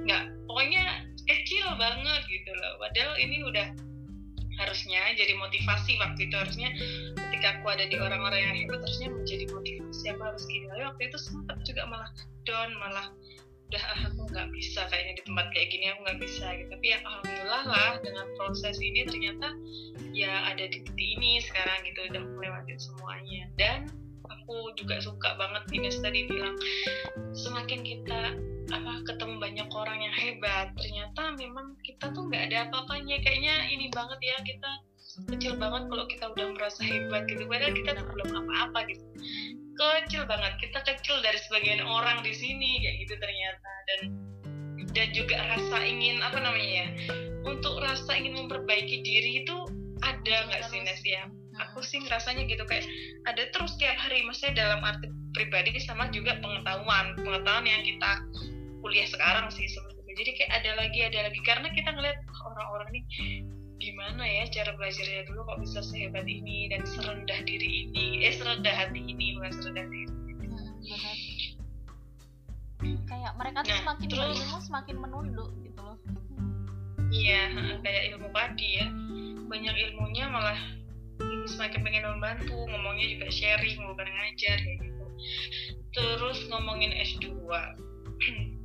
[0.06, 0.84] nggak pokoknya
[1.28, 2.72] kecil banget gitu loh.
[2.80, 3.68] Padahal ini udah
[4.58, 6.70] harusnya jadi motivasi waktu itu harusnya
[7.14, 10.66] ketika aku ada di orang-orang yang hebat harusnya menjadi motivasi aku harus gini.
[10.72, 12.10] Waktu itu sempat juga malah
[12.48, 13.06] down malah
[13.68, 16.68] udah ah, aku nggak bisa kayaknya di tempat kayak gini aku nggak bisa gitu.
[16.72, 19.48] Tapi ya alhamdulillah lah dengan proses ini ternyata
[20.16, 23.44] ya ada di titik ini sekarang gitu udah melewati semuanya.
[23.60, 23.92] Dan
[24.24, 26.56] aku juga suka banget Ines tadi bilang
[27.36, 28.20] semakin kita
[28.68, 33.20] apa ketemu banyak orang yang hebat ternyata memang kita tuh nggak ada apa-apanya.
[33.20, 34.70] Kayaknya ini banget ya kita
[35.26, 37.42] kecil banget kalau kita udah merasa hebat gitu.
[37.46, 39.04] Padahal kita tuh belum apa-apa gitu.
[39.78, 40.52] Kecil banget.
[40.62, 43.70] Kita kecil dari sebagian orang di sini kayak gitu ternyata.
[43.86, 44.00] Dan
[44.96, 46.88] dan juga rasa ingin apa namanya ya
[47.44, 49.56] untuk rasa ingin memperbaiki diri itu
[50.02, 51.26] ada nggak sih Nes ya?
[51.58, 52.86] Aku sih rasanya gitu kayak
[53.26, 54.22] ada terus tiap hari.
[54.22, 57.18] Maksudnya dalam arti pribadi sama juga pengetahuan.
[57.18, 58.22] Pengetahuan yang kita
[58.78, 61.40] kuliah sekarang sih sebetulnya jadi kayak ada lagi ada lagi.
[61.46, 63.00] Karena kita ngeliat orang-orang ini
[63.78, 68.26] gimana ya cara belajarnya dulu kok bisa sehebat ini dan serendah diri ini?
[68.26, 70.06] Eh serendah hati ini bukan serendah diri.
[72.78, 75.98] Hmm, kayak mereka tuh nah, semakin terus, berilmu semakin menunduk gitu loh.
[77.10, 77.42] Iya
[77.82, 78.86] kayak ilmu padi ya.
[79.48, 80.58] Banyak ilmunya malah
[81.48, 85.06] semakin pengen membantu ngomongnya juga sharing bukan ngajar kayak gitu.
[85.96, 87.26] Terus ngomongin S2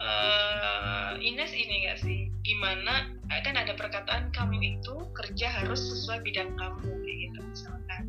[0.00, 2.32] uh, Ines ini gak sih?
[2.42, 8.02] Gimana kan ada perkataan kamu itu kerja harus sesuai bidang kamu kayak gitu misalkan.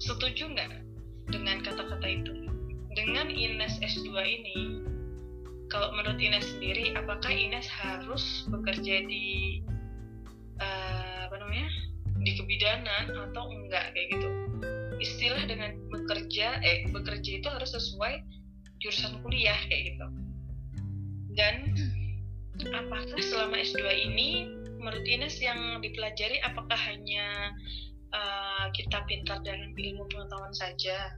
[0.00, 0.68] Setuju nggak
[1.30, 2.32] dengan kata-kata itu?
[2.96, 4.58] Dengan Ines S2 ini
[5.68, 9.60] kalau menurut Ines sendiri apakah Ines harus bekerja di
[10.62, 11.68] uh, apa namanya
[12.24, 14.28] di kebidanan atau enggak kayak gitu?
[14.96, 18.24] Istilah dengan bekerja eh bekerja itu harus sesuai
[18.80, 20.25] jurusan kuliah kayak gitu
[21.36, 21.76] dan
[22.72, 24.48] apakah selama S2 ini
[24.80, 27.52] menurut Ines yang dipelajari apakah hanya
[28.16, 31.12] uh, kita pintar dan ilmu pengetahuan saja?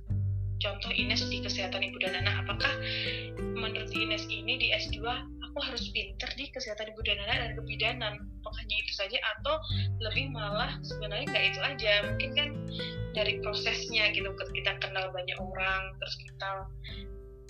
[0.59, 2.73] Contoh Ines di kesehatan ibu dan anak apakah
[3.39, 5.07] menurut Ines ini di S2
[5.49, 8.15] aku harus pintar di kesehatan ibu dan anak dan kebidanan?
[8.49, 9.61] Hanya itu saja atau
[10.03, 11.93] lebih malah sebenarnya nggak itu aja?
[12.11, 12.49] Mungkin kan
[13.15, 16.51] dari prosesnya gitu kita kenal banyak orang terus kita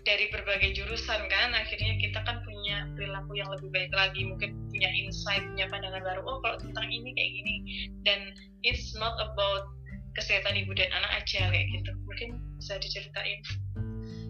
[0.07, 4.89] dari berbagai jurusan kan akhirnya kita kan punya perilaku yang lebih baik lagi mungkin punya
[4.95, 7.55] insight punya pandangan baru oh kalau tentang ini kayak gini.
[8.07, 8.21] Dan
[8.63, 9.71] it's not about
[10.15, 11.91] kesehatan ibu dan anak aja kayak gitu.
[12.07, 13.41] Mungkin bisa diceritain.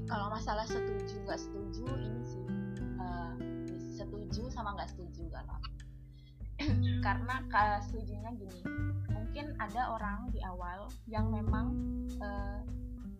[0.09, 2.44] Kalau masalah setuju nggak setuju ini sih
[2.96, 3.35] uh,
[3.92, 5.28] setuju sama nggak setuju
[7.04, 7.37] kalau karena
[7.87, 8.61] setujunya gini
[9.14, 11.70] mungkin ada orang di awal yang memang
[12.18, 12.61] uh,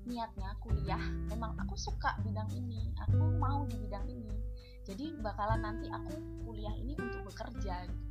[0.09, 4.33] niatnya kuliah memang aku suka bidang ini aku mau di bidang ini
[4.89, 6.17] jadi bakalan nanti aku
[6.49, 8.05] kuliah ini untuk bekerja gitu.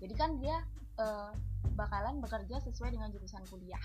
[0.00, 0.56] jadi kan dia
[0.96, 1.36] uh,
[1.76, 3.80] bakalan bekerja sesuai dengan jurusan kuliah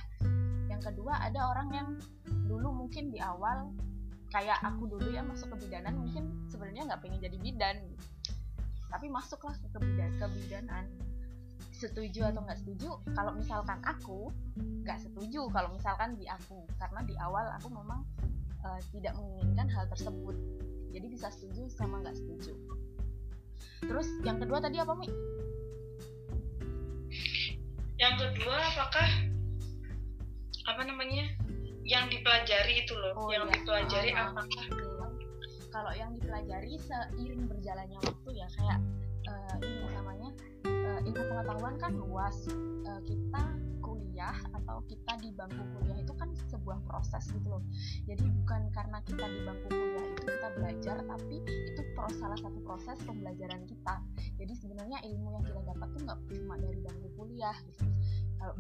[0.72, 1.88] yang kedua ada orang yang
[2.48, 3.76] dulu mungkin di awal
[4.30, 8.06] kayak aku dulu ya masuk ke bidanan mungkin sebenarnya nggak pengen jadi bidan gitu.
[8.88, 10.86] tapi masuklah ke kebidan kebidanan
[11.80, 14.28] setuju atau nggak setuju kalau misalkan aku
[14.84, 16.68] nggak setuju kalau misalkan di aku.
[16.76, 18.04] Karena di awal aku memang
[18.68, 20.36] uh, tidak menginginkan hal tersebut.
[20.92, 22.54] Jadi bisa setuju sama nggak setuju.
[23.80, 25.08] Terus yang kedua tadi apa mi?
[27.96, 29.10] Yang kedua apakah
[30.68, 31.26] apa namanya
[31.88, 33.16] yang dipelajari itu loh.
[33.18, 33.56] Oh, yang iya.
[33.56, 34.66] dipelajari oh, apakah
[35.70, 38.80] kalau yang dipelajari seiring berjalannya waktu ya kayak
[39.30, 40.30] uh, ini namanya
[41.06, 42.36] ilmu pengetahuan kan luas.
[42.88, 43.44] Uh, kita
[43.80, 47.64] kuliah atau kita di bangku kuliah itu kan sebuah proses gitu loh.
[48.06, 51.82] Jadi bukan karena kita di bangku kuliah itu kita belajar tapi itu
[52.16, 53.96] salah satu proses pembelajaran kita.
[54.40, 57.86] Jadi sebenarnya ilmu yang kita dapat tuh nggak cuma dari bangku kuliah gitu.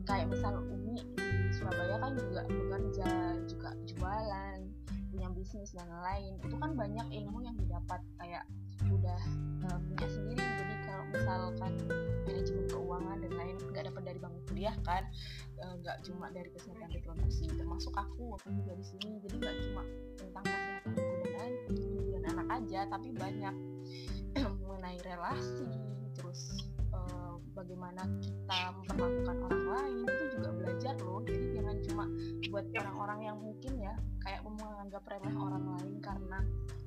[0.04, 3.10] Kayak misal Umi di Surabaya kan juga bekerja
[3.48, 4.60] juga jualan
[5.10, 8.04] punya bisnis dan lain itu kan banyak ilmu yang didapat.
[8.20, 8.44] Kayak
[8.90, 9.22] udah
[9.70, 10.79] uh, punya sendiri jadi kalau
[11.14, 11.74] misalkan
[12.30, 15.04] manajemen keuangan dan lain nggak dapat dari bangku kuliah kan
[15.58, 19.18] eh, nggak uh, cuma dari kesehatan reproduksi termasuk aku aku juga di sini.
[19.26, 19.84] Jadi nggak cuma
[20.18, 21.52] tentang kesehatan ibu dan
[22.14, 23.56] dan anak aja tapi banyak
[24.62, 25.70] mengenai relasi
[26.14, 29.98] terus uh, bagaimana kita memperlakukan orang lain.
[30.06, 32.06] Itu juga belajar loh jadi jangan cuma
[32.50, 33.94] buat orang-orang yang mungkin ya
[34.24, 36.40] kayak menganggap remeh orang lain karena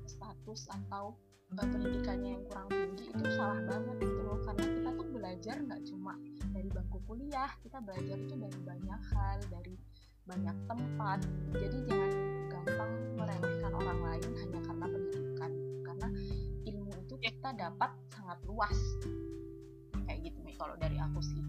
[0.06, 1.16] status atau
[1.58, 4.38] uh, pendidikannya yang kurang tinggi itu salah banget gitu loh.
[4.44, 6.12] Karena kita tuh belajar nggak cuma
[6.52, 9.74] dari bangku kuliah kita belajar itu dari banyak hal dari
[10.24, 11.18] banyak tempat.
[11.56, 12.10] Jadi jangan
[12.48, 15.52] gampang meremehkan orang lain hanya karena pendidikan.
[15.82, 16.08] Karena
[16.68, 18.78] ilmu itu kita dapat sangat luas.
[20.06, 21.42] Kayak gitu nih kalau dari aku sih.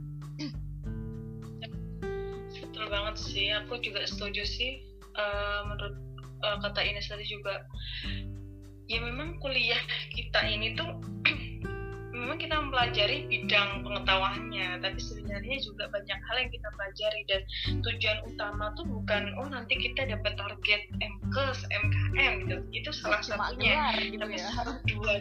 [2.64, 4.82] Betul banget sih aku juga setuju sih.
[5.14, 5.94] Uh, menurut
[6.42, 7.70] uh, kata Ines tadi juga
[8.92, 9.80] ya memang kuliah
[10.12, 10.88] kita ini tuh
[12.14, 17.42] memang kita mempelajari bidang pengetahuannya tapi sebenarnya juga banyak hal yang kita pelajari dan
[17.82, 22.56] tujuan utama tuh bukan oh nanti kita dapat target MKes MKM gitu.
[22.72, 23.98] Itu salah Cuma satunya.
[23.98, 24.48] gitu tapi ya.
[24.54, 25.14] salah dua.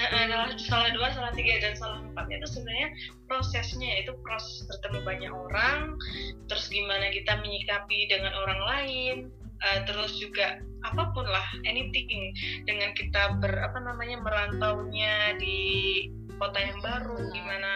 [0.00, 2.88] Adalah salah dua salah tiga dan salah empatnya itu sebenarnya
[3.28, 5.92] prosesnya itu proses bertemu banyak orang
[6.48, 9.16] terus gimana kita menyikapi dengan orang lain
[9.64, 12.32] uh, terus juga apa pun lah anything.
[12.64, 15.58] Dengan kita ber apa namanya merantaunya di
[16.40, 17.30] kota yang baru hmm.
[17.36, 17.70] gimana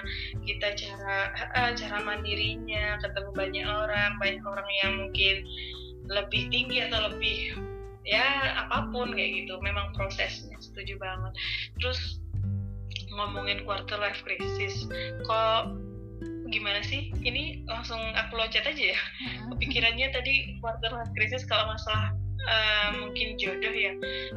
[0.48, 1.18] kita cara
[1.52, 5.36] uh, cara mandirinya ketemu banyak orang banyak orang yang mungkin
[6.08, 7.60] lebih tinggi atau lebih
[8.08, 9.60] ya apa pun kayak gitu.
[9.60, 11.32] Memang prosesnya setuju banget.
[11.80, 12.24] Terus
[13.14, 14.90] ngomongin quarter life crisis
[15.22, 15.70] kok
[16.54, 17.10] gimana sih?
[17.10, 18.98] Ini langsung aku loncat aja ya.
[19.50, 22.14] Kepikirannya tadi quarter life crisis kalau masalah
[22.46, 23.92] uh, mungkin jodoh ya.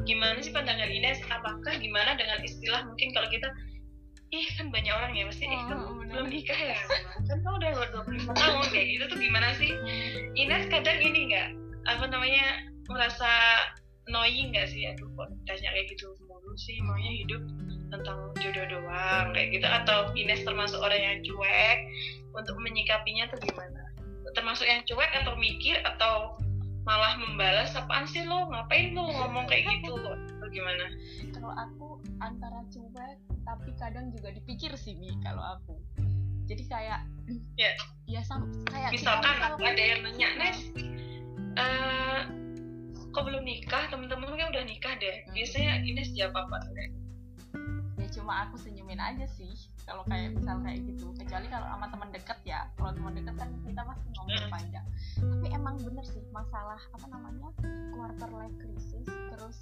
[0.10, 1.22] Gimana sih pandangan Ines?
[1.30, 3.50] Apakah gimana dengan istilah mungkin kalau kita
[4.28, 6.78] ih kan banyak orang ya pasti eh kamu oh, belum nikah ya.
[7.30, 9.72] Kan kamu udah 25 tahun kayak gitu tuh gimana sih?
[10.36, 11.48] Ines kadang ini nggak
[11.88, 13.30] apa namanya merasa
[14.10, 14.84] annoying nggak sih?
[14.90, 17.42] Aduh kok tanya kayak gitu mulu sih maunya hidup
[17.90, 19.68] tentang jodoh doang kayak gitu.
[19.68, 21.80] Atau Ines termasuk orang yang cuek
[22.36, 23.82] untuk menyikapinya tuh gimana?
[24.36, 26.38] Termasuk yang cuek atau mikir atau
[26.88, 28.48] malah membalas apaan sih lo?
[28.48, 29.96] Ngapain lo ngomong kayak gitu?
[29.98, 30.86] Atau gimana?
[31.36, 31.88] Kalau aku
[32.24, 35.76] antara cuek tapi kadang juga dipikir sih nih kalau aku.
[36.48, 37.04] Jadi kayak
[37.60, 37.76] ya.
[38.08, 40.60] ya sam kayak misalkan misal, ada yang nanya Nes
[41.60, 42.20] uh,
[43.12, 43.92] kok belum nikah?
[43.92, 45.28] Temen-temen kan udah nikah deh.
[45.36, 46.58] Biasanya Ines jawab apa
[48.18, 49.54] cuma aku senyumin aja sih
[49.86, 51.14] kalau kayak misal kayak gitu.
[51.14, 54.52] Kecuali kalau sama teman deket ya kalau teman deket kan kita masih ngomong hmm.
[54.52, 54.86] panjang.
[55.22, 57.50] Tapi emang bener sih masalah apa namanya
[57.94, 59.58] quarter life crisis terus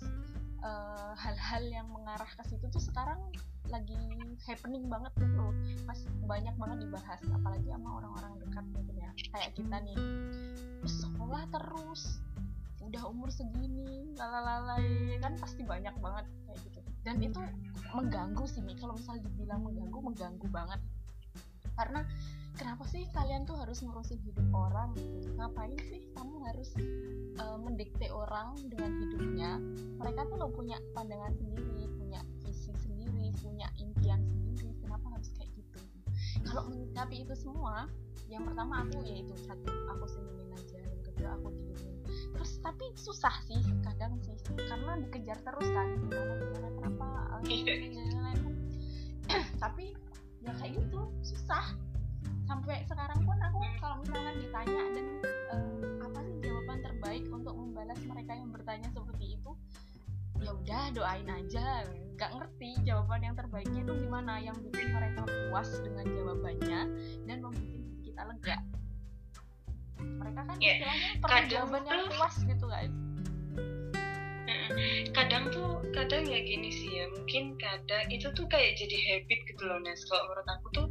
[0.63, 3.19] eh, hal-hal uh, yang mengarah ke situ tuh sekarang
[3.67, 3.99] lagi
[4.47, 5.45] happening banget gitu.
[5.83, 9.11] Mas banyak banget dibahas apalagi sama orang-orang dekat mungkin ya.
[9.35, 9.99] Kayak kita nih
[10.85, 12.23] sekolah terus
[12.85, 16.79] udah umur segini lalalai kan pasti banyak banget kayak gitu.
[17.05, 17.41] Dan itu
[17.93, 20.81] mengganggu sih nih kalau misal dibilang mengganggu mengganggu banget.
[21.75, 22.07] Karena
[22.55, 25.27] kenapa sih kalian tuh harus ngurusin hidup orang gitu?
[25.35, 26.71] Ngapain sih kamu harus
[27.41, 29.51] uh, mendikte orang dengan hidupnya?
[29.99, 34.71] Mereka tuh lo punya pandangan sendiri punya visi sendiri punya impian sendiri.
[34.79, 35.79] Kenapa harus kayak gitu?
[36.47, 37.91] Kalau menyikapi itu semua
[38.31, 40.77] yang pertama aku yaitu satu aku senyumin aja.
[40.79, 41.94] Yang kedua aku diemin
[42.35, 47.05] terus tapi susah sih kadang sih karena dikejar terus kan gimana gimana kenapa
[49.65, 49.97] tapi
[50.45, 51.73] ya kayak gitu susah.
[52.45, 55.07] Sampai sekarang pun aku kalau misalnya ditanya dan
[55.49, 59.51] uh, apa sih jawaban terbaik untuk membalas mereka yang bertanya seperti itu
[60.37, 61.81] ya udah doain aja.
[62.13, 66.79] Nggak ngerti jawaban yang terbaiknya itu gimana yang bikin mereka puas dengan jawabannya
[67.25, 68.57] dan membuat kita lega
[70.19, 70.77] mereka kan yeah.
[70.81, 72.93] istilahnya perlu yang puas gitu guys
[75.13, 79.63] kadang tuh kadang ya gini sih ya mungkin kadang itu tuh kayak jadi habit gitu
[79.65, 80.87] loh Nes kalau menurut aku tuh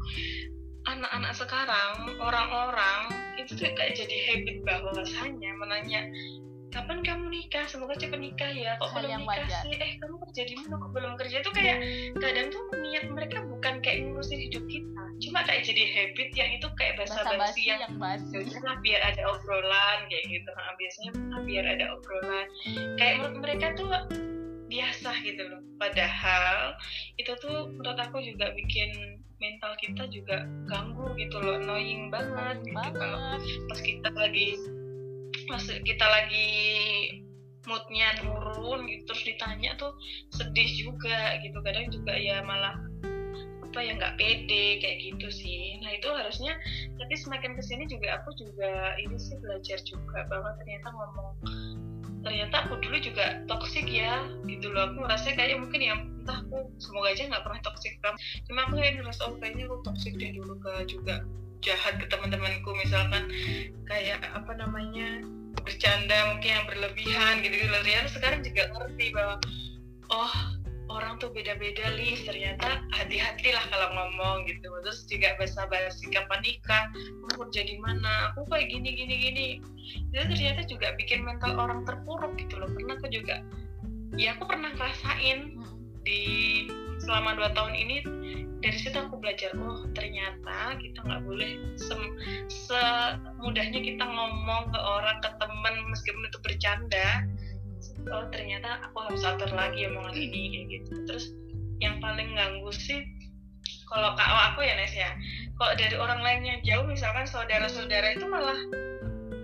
[0.85, 3.01] anak-anak sekarang orang-orang
[3.41, 6.01] itu tuh kayak jadi habit bahwasanya menanya
[6.75, 7.65] kapan kamu nikah?
[7.71, 8.75] Semoga cepat nikah ya.
[8.83, 9.63] Kok Hal belum nikah wajar.
[9.63, 9.75] sih.
[9.79, 11.37] Eh kamu kerja di mana kok belum kerja?
[11.39, 11.79] Itu kayak
[12.19, 15.03] kadang tuh niat mereka bukan kayak ngurusin hidup kita.
[15.23, 18.43] Cuma kayak jadi habit yang itu kayak basa-basi yang, yang basi.
[18.67, 20.49] Lah biar ada obrolan kayak gitu.
[20.51, 22.47] Nah, biasanya nah, biar ada obrolan.
[22.99, 23.91] Kayak menurut mereka tuh
[24.67, 25.63] biasa gitu loh.
[25.79, 26.75] Padahal
[27.23, 31.63] itu tuh menurut aku juga bikin mental kita juga ganggu gitu loh.
[31.63, 33.39] Annoying banget gitu kalau
[33.71, 34.59] pas kita lagi
[35.49, 36.51] pas kita lagi
[37.65, 39.93] moodnya turun gitu terus ditanya tuh
[40.33, 41.59] sedih juga gitu.
[41.65, 42.77] Kadang juga ya malah
[43.65, 45.81] apa ya nggak pede kayak gitu sih.
[45.83, 46.55] Nah itu harusnya
[47.01, 51.31] tapi semakin ke sini juga aku juga ini sih belajar juga bahwa ternyata ngomong
[52.25, 54.93] ternyata aku dulu juga toksik ya gitu loh.
[54.93, 58.01] Aku merasa kayak mungkin ya entah aku semoga aja nggak pernah toksik
[58.49, 61.21] cuma aku kayak ngerasa oh kayaknya aku toksik deh dulu ke juga
[61.65, 63.27] jahat ke teman-temanku misalkan
[63.89, 65.25] kayak apa namanya
[65.65, 69.37] bercanda mungkin yang berlebihan gitu gitu ternyata sekarang juga ngerti bahwa
[70.13, 70.35] oh
[70.93, 74.69] orang tuh beda-beda lis ternyata hati-hatilah kalau ngomong gitu.
[74.85, 76.85] Terus juga bahasa basi kapan nikah
[77.25, 79.49] mau kerja di mana aku kayak gini gini gini.
[80.13, 82.69] Itu ternyata juga bikin mental orang terpuruk gitu loh.
[82.69, 83.41] Karena aku juga
[84.15, 85.59] ya aku pernah ngerasain
[86.05, 86.23] di
[87.05, 87.97] selama dua tahun ini
[88.65, 92.01] dari situ aku belajar oh ternyata kita nggak boleh sem
[92.49, 97.09] semudahnya kita ngomong ke orang ke teman meskipun itu bercanda.
[98.09, 100.93] Oh ternyata aku harus atur lagi omongan ini kayak gitu.
[101.05, 101.25] Terus
[101.85, 103.05] yang paling ganggu sih
[103.85, 105.13] kalau kalau aku ya Nes ya.
[105.61, 108.57] Kalau dari orang lain yang jauh misalkan saudara-saudara itu malah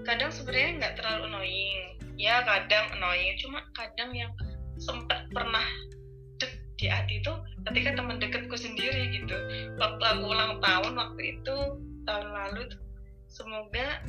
[0.08, 1.80] kadang sebenarnya nggak terlalu annoying.
[2.16, 4.32] Ya kadang annoying cuma kadang yang
[4.80, 5.64] sempat pernah
[6.80, 7.32] di hati itu
[7.68, 9.36] ketika teman dekatku sendiri gitu.
[9.76, 11.56] Waktu aku ulang tahun waktu itu
[12.08, 12.72] tahun lalu
[13.28, 14.00] semoga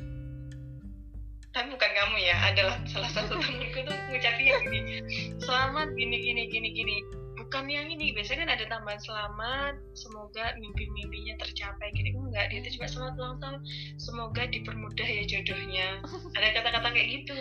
[1.51, 5.03] tapi bukan kamu ya adalah salah satu temanku tuh ngucapin gini
[5.43, 6.97] selamat gini gini gini gini.
[7.35, 12.15] Bukan yang ini biasanya kan ada tambahan selamat semoga mimpi-mimpinya tercapai gini.
[12.15, 13.59] Enggak dia tuh cuma selamat ulang tahun.
[13.99, 15.99] Semoga dipermudah ya jodohnya.
[16.39, 17.35] Ada kata-kata kayak gitu.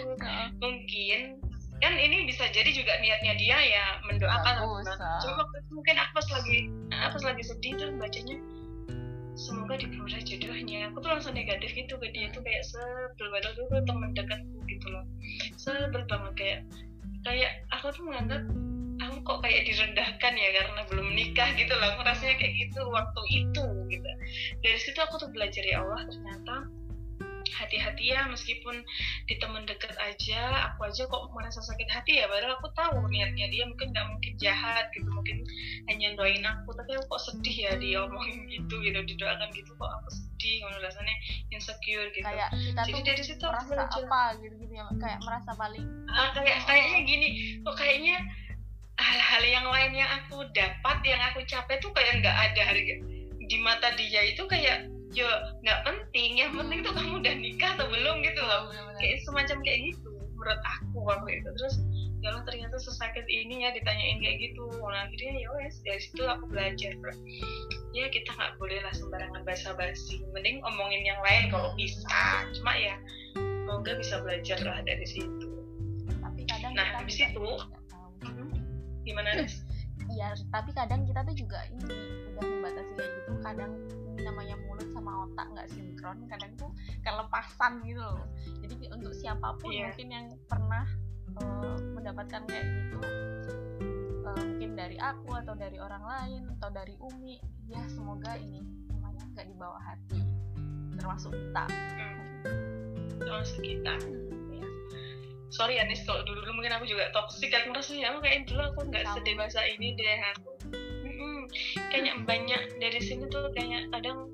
[0.58, 1.49] Mungkin
[1.80, 4.54] kan ini bisa jadi juga niatnya dia ya mendoakan
[5.24, 6.58] cuma waktu itu mungkin aku pas lagi
[6.92, 8.36] aku pas lagi sedih tuh bacanya
[9.40, 13.80] semoga dipermudah jodohnya aku tuh langsung negatif gitu ke dia tuh kayak sebel padahal dulu
[13.88, 15.04] teman dekatku gitu loh.
[15.56, 16.60] Sebel banget kayak
[17.24, 18.42] kayak aku tuh menganggap
[19.00, 21.88] aku kok kayak direndahkan ya karena belum nikah gitu loh.
[21.96, 24.10] Aku rasanya kayak gitu waktu itu gitu.
[24.60, 26.54] Dari situ aku tuh belajar ya Allah ternyata
[27.52, 28.82] hati-hati ya meskipun
[29.26, 33.50] di teman dekat aja aku aja kok merasa sakit hati ya padahal aku tahu niatnya
[33.50, 35.42] dia mungkin nggak mungkin jahat gitu mungkin
[35.90, 39.90] hanya doain aku tapi aku kok sedih ya dia omongin gitu gitu didoakan gitu kok
[39.90, 41.14] aku sedih kalau rasanya
[41.52, 44.00] insecure gitu kayak kita jadi tuh dari situ aku merasa belajar.
[44.00, 47.28] apa gitu gitu ya kayak merasa paling ah, kayak kayaknya gini
[47.62, 48.16] kok kayaknya
[49.00, 52.96] hal-hal yang lain yang aku dapat yang aku capai tuh kayak nggak ada harga
[53.50, 55.28] di mata dia itu kayak yo
[55.62, 56.30] nggak penting.
[56.38, 58.70] Yang penting tuh kamu udah nikah atau belum gitu loh.
[58.70, 58.98] Bener-bener.
[59.00, 61.48] kayak semacam kayak gitu menurut aku waktu itu.
[61.56, 61.74] Terus
[62.20, 64.64] ya ternyata sesakit ini ya ditanyain kayak gitu.
[64.80, 67.12] Nah akhirnya ya wes dari situ aku belajar bro.
[67.90, 70.22] Ya kita nggak boleh lah sembarangan basa-basi.
[70.30, 72.46] Mending omongin yang lain kalau bisa.
[72.54, 72.94] Cuma ya
[73.36, 75.46] semoga bisa belajar lah dari situ.
[76.20, 77.58] Tapi kadang Nah, habis itu- tahu.
[79.02, 79.32] gimana?
[80.10, 81.86] Iya, tapi kadang kita tuh juga ini
[82.34, 83.32] udah membatasi kayak gitu.
[83.40, 83.72] Kadang
[84.22, 86.18] namanya mulut sama otak nggak sinkron.
[86.26, 88.24] Kadang tuh kelepasan gitu loh.
[88.60, 89.90] Jadi untuk siapa pun Iya.
[89.90, 90.84] mungkin yang pernah
[91.30, 92.98] eh, mendapatkan kayak gitu,
[94.26, 98.58] eh, mungkin dari aku atau dari orang lain atau dari Umi, ya semoga ini
[98.90, 100.20] namanya nggak dibawa hati,
[100.98, 101.64] termasuk kita.
[103.20, 103.94] termasuk kita
[104.50, 104.66] Ya.
[105.52, 108.48] sorry ya Nis kalau dulu, dulu mungkin aku juga toksik aku merasa ya aku kayak
[108.48, 110.49] dulu aku nggak sedewasa ini deh aku.
[111.90, 114.30] Kayaknya banyak dari sini tuh kayaknya kadang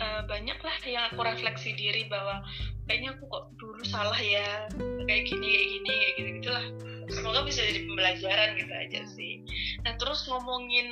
[0.00, 2.40] eh, banyak lah yang aku refleksi diri bahwa
[2.88, 4.66] kayaknya aku kok dulu salah ya
[5.06, 6.66] kayak gini kayak gini kayak gitu gitulah.
[7.10, 9.42] Semoga bisa jadi pembelajaran gitu aja sih.
[9.82, 10.88] Nah terus ngomongin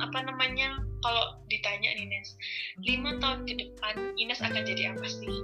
[0.00, 2.34] apa namanya kalau ditanya nih Nes
[2.82, 5.36] lima tahun ke depan Ines akan jadi apa sih?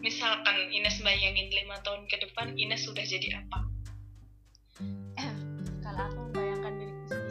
[0.00, 3.66] Misalkan Ines bayangin lima tahun ke depan Ines sudah jadi apa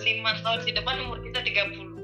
[0.05, 1.95] lima tahun ke depan umur kita 30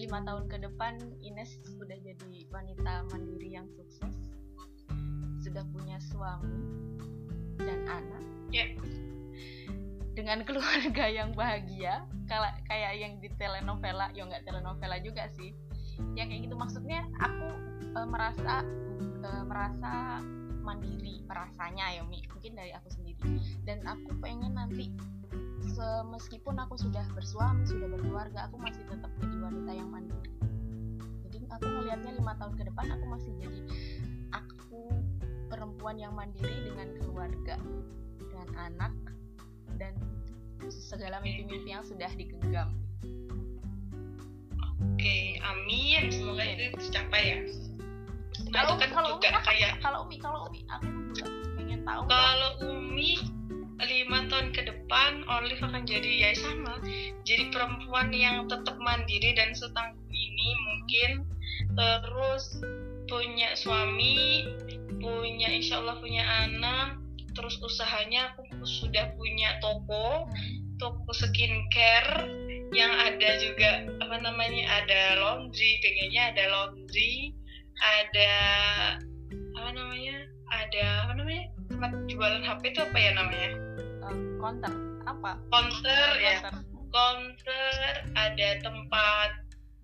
[0.00, 4.16] lima tahun ke depan Ines sudah jadi wanita mandiri yang sukses.
[5.44, 6.50] Sudah punya suami
[7.60, 8.24] dan anak.
[8.50, 8.66] Ya.
[10.10, 15.54] dengan keluarga yang bahagia kala- kayak yang di telenovela ya nggak telenovela juga sih.
[16.18, 16.56] Ya kayak gitu.
[16.58, 17.48] Maksudnya aku
[17.94, 18.66] eh, merasa
[19.22, 20.18] eh, merasa
[20.64, 22.24] mandiri merasanya ya Mi.
[22.26, 23.38] Mungkin dari aku sendiri.
[23.62, 24.90] Dan aku pengen nanti
[26.10, 30.32] meskipun aku sudah bersuami sudah berkeluarga aku masih tetap jadi wanita yang mandiri.
[31.28, 33.60] Jadi aku ngelihatnya lima tahun ke depan aku masih jadi
[34.36, 34.82] aku
[35.50, 37.56] perempuan yang mandiri dengan keluarga
[38.30, 38.92] dan anak
[39.80, 39.96] dan
[40.68, 42.68] segala mimpi-mimpi yang sudah digenggam.
[44.80, 46.12] Oke amin.
[46.12, 47.38] Semoga itu tercapai ya.
[48.50, 51.24] Nah kalau itu kan kalau juga Umi kayak kalau Umi kalau Umi aku juga
[51.56, 53.39] pengen tahu kalau Umi
[53.86, 56.80] lima tahun ke depan Olive akan jadi ya sama.
[57.24, 61.10] Jadi perempuan yang tetap mandiri dan setangguh ini mungkin
[61.76, 62.60] terus
[63.06, 64.46] punya suami
[65.02, 66.98] punya insya Allah punya anak
[67.34, 70.26] terus usahanya aku sudah punya toko
[70.78, 72.26] toko skincare
[72.70, 77.34] yang ada juga apa namanya ada laundry pengennya ada laundry
[77.82, 78.34] ada
[79.58, 80.16] apa namanya
[80.50, 83.50] ada apa namanya tempat jualan HP itu apa ya namanya
[84.40, 84.72] counter
[85.04, 85.30] apa?
[85.52, 86.38] Counter ya.
[86.42, 86.64] Counter.
[86.90, 89.30] counter ada tempat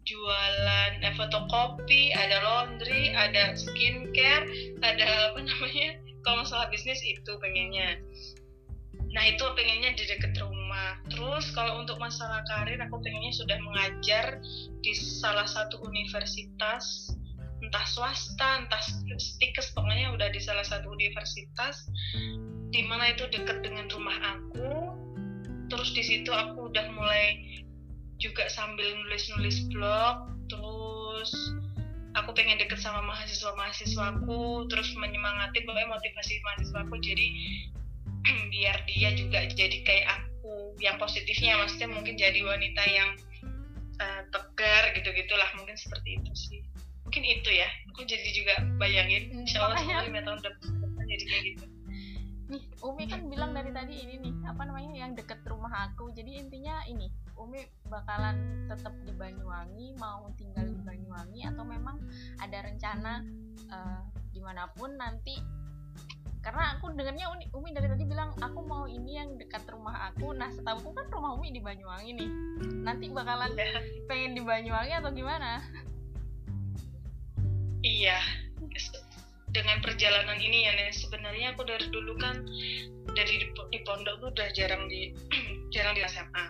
[0.06, 4.46] jualan eh, fotokopi ada laundry ada skincare
[4.82, 6.00] ada apa namanya?
[6.26, 8.02] Kalau masalah bisnis itu pengennya.
[9.14, 10.98] Nah itu pengennya di dekat rumah.
[11.06, 14.42] Terus kalau untuk masalah karir aku pengennya sudah mengajar
[14.82, 17.14] di salah satu universitas.
[17.62, 18.82] Entah swasta entah
[19.16, 21.88] stikes pokoknya udah di salah satu universitas
[22.70, 24.94] di mana itu dekat dengan rumah aku.
[25.66, 27.42] Terus di situ aku udah mulai
[28.22, 30.30] juga sambil nulis-nulis blog.
[30.46, 31.30] Terus
[32.14, 36.94] aku pengen deket sama mahasiswa-mahasiswaku terus menyemangati pokoknya motivasi mahasiswaku.
[37.02, 37.26] Jadi
[38.52, 41.58] biar dia juga jadi kayak aku yang positifnya.
[41.58, 43.10] Maksudnya mungkin jadi wanita yang
[43.98, 46.60] eh, tegar gitu gitulah mungkin seperti itu sih.
[47.06, 47.70] Mungkin itu ya.
[47.94, 51.75] Aku jadi juga bayangin insya Allah makanya- semoga lima tahun depan jadi kayak gitu
[52.46, 56.14] nih Umi kan bilang dari tadi ini nih apa namanya yang deket rumah aku.
[56.14, 61.98] Jadi intinya ini Umi bakalan tetap di Banyuwangi mau tinggal di Banyuwangi atau memang
[62.38, 63.26] ada rencana
[63.66, 65.38] eh, di mana pun nanti.
[66.46, 70.30] Karena aku dengarnya Umi, Umi dari tadi bilang aku mau ini yang dekat rumah aku.
[70.30, 72.30] Nah setahu kan rumah Umi di Banyuwangi nih.
[72.86, 73.50] Nanti bakalan
[74.06, 75.58] pengen di Banyuwangi atau gimana?
[77.86, 78.18] Iya,
[79.54, 82.42] dengan perjalanan ini ya, Nen, sebenarnya aku dari dulu kan
[83.14, 85.14] dari di, pondok tuh udah jarang di
[85.74, 86.44] jarang di SMA.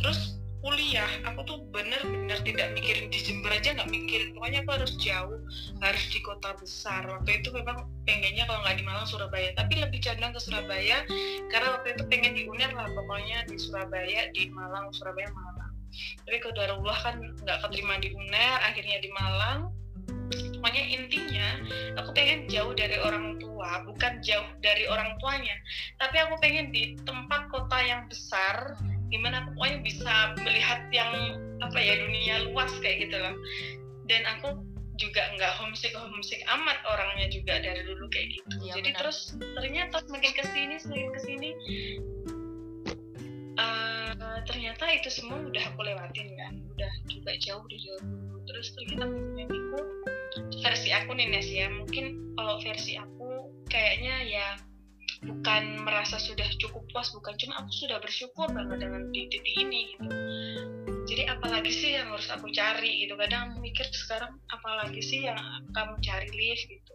[0.00, 4.92] Terus kuliah, aku tuh bener-bener tidak mikirin di Jember aja nggak mikirin, pokoknya aku harus
[4.98, 5.38] jauh,
[5.78, 7.06] harus di kota besar.
[7.06, 11.06] Waktu itu memang pengennya kalau nggak di Malang Surabaya, tapi lebih condong ke Surabaya
[11.54, 15.72] karena waktu itu pengen di UNER lah, pokoknya di Surabaya, di Malang, Surabaya, Malang.
[16.26, 19.77] Tapi kedarullah kan nggak keterima di UNER, akhirnya di Malang
[20.58, 21.48] pokoknya intinya
[22.02, 25.56] aku pengen jauh dari orang tua bukan jauh dari orang tuanya.
[25.98, 28.76] Tapi aku pengen di tempat kota yang besar
[29.08, 30.14] di mana aku pokoknya bisa
[30.44, 31.10] melihat yang
[31.64, 33.34] apa ya dunia luas kayak gitu loh.
[34.08, 34.62] Dan aku
[34.98, 38.54] juga nggak homesick homesick amat orangnya juga dari dulu kayak gitu.
[38.66, 38.98] Iya, jadi benar.
[39.02, 41.50] terus ternyata semakin ke sini semakin ke sini
[43.58, 46.52] eh, ternyata itu semua udah aku lewatin kan.
[46.74, 48.38] Udah juga jauh dari dulu.
[48.48, 49.80] Terus ternyata mimpiku
[50.62, 51.68] versi aku nih ya.
[51.72, 54.48] Mungkin kalau versi aku kayaknya ya
[55.24, 57.34] bukan merasa sudah cukup puas bukan.
[57.40, 60.06] Cuma aku sudah bersyukur banget dengan titik ini gitu.
[61.08, 63.16] Jadi apalagi sih yang harus aku cari gitu.
[63.16, 65.40] Kadang mikir sekarang apalagi sih yang
[65.72, 66.94] kamu cari live gitu.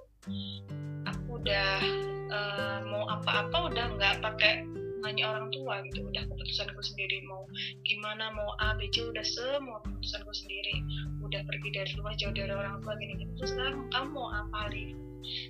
[1.10, 1.82] Aku udah
[2.30, 7.43] eh, mau apa-apa udah nggak pakai nanya orang tua gitu udah keputusanku sendiri mau
[7.84, 10.80] gimana mau A B C udah semua keputusanku sendiri.
[11.20, 14.72] Udah pergi dari rumah jauh dari orang tua gini gitu terus sekarang kamu mau apa
[14.72, 14.95] Liv?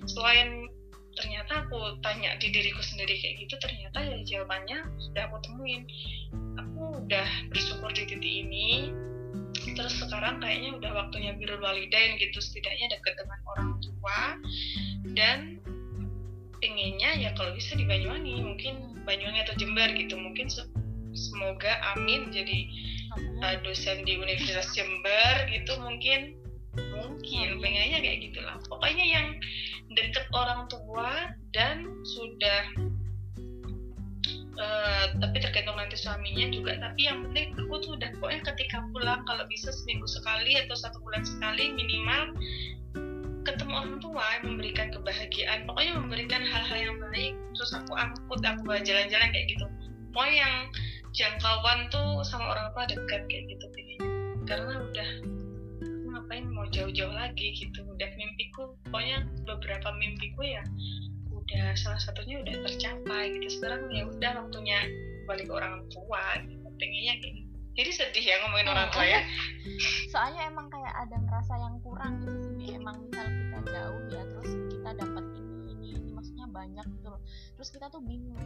[0.06, 0.70] selain
[1.14, 5.82] ternyata aku tanya di diriku sendiri kayak gitu ternyata ya jawabannya sudah aku temuin.
[6.58, 8.90] Aku udah bersyukur di titik ini.
[9.78, 14.20] Terus sekarang kayaknya udah waktunya birul walidain gitu setidaknya dekat dengan orang tua.
[15.14, 15.38] Dan
[16.64, 20.16] pengennya ya kalau bisa di Banyuwangi mungkin Banyuwangi atau Jember gitu.
[20.16, 20.72] Mungkin se-
[21.12, 22.58] semoga amin jadi
[23.44, 26.40] uh, dosen di Universitas Jember gitu mungkin.
[26.74, 28.56] Mungkin pengennya kayak gitulah.
[28.66, 29.26] Pokoknya yang
[29.94, 32.62] deket orang tua dan sudah
[34.58, 36.80] uh, tapi tergantung nanti suaminya juga.
[36.80, 40.98] Tapi yang penting aku tuh udah pokoknya ketika pulang kalau bisa seminggu sekali atau satu
[41.04, 41.93] bulan sekali minimal
[43.84, 48.80] orang tua yang memberikan kebahagiaan pokoknya memberikan hal-hal yang baik terus aku angkut aku bawa
[48.80, 49.66] jalan-jalan kayak gitu.
[50.16, 50.54] Pokoknya yang
[51.12, 54.10] jangkauan tuh sama orang tua dekat kayak gitu pengennya
[54.48, 55.10] karena udah
[56.10, 60.64] ngapain mau jauh-jauh lagi gitu udah mimpiku pokoknya beberapa mimpiku ya
[61.30, 63.60] udah salah satunya udah tercapai gitu.
[63.60, 64.80] Sekarang ya udah waktunya
[65.28, 67.52] balik ke orang tua gitu pengennya kayak gitu.
[67.74, 69.20] jadi sedih ya ngomongin orang tua ya.
[70.10, 71.52] Soalnya emang kayak ada ngerasa
[77.64, 78.44] terus kita tuh bingung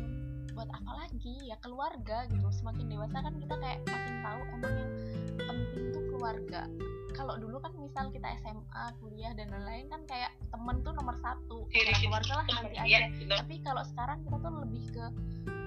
[0.54, 2.30] buat apa lagi ya keluarga?
[2.30, 2.38] Gitu.
[2.54, 4.90] Semakin dewasa kan kita kayak makin tahu emang yang
[5.42, 6.70] penting tuh keluarga.
[7.18, 11.66] Kalau dulu kan misal kita SMA kuliah dan lain-lain kan kayak temen tuh nomor satu.
[11.74, 13.42] Ya, keluarga lah nanti Iya, aja.
[13.42, 15.04] tapi kalau sekarang kita tuh lebih ke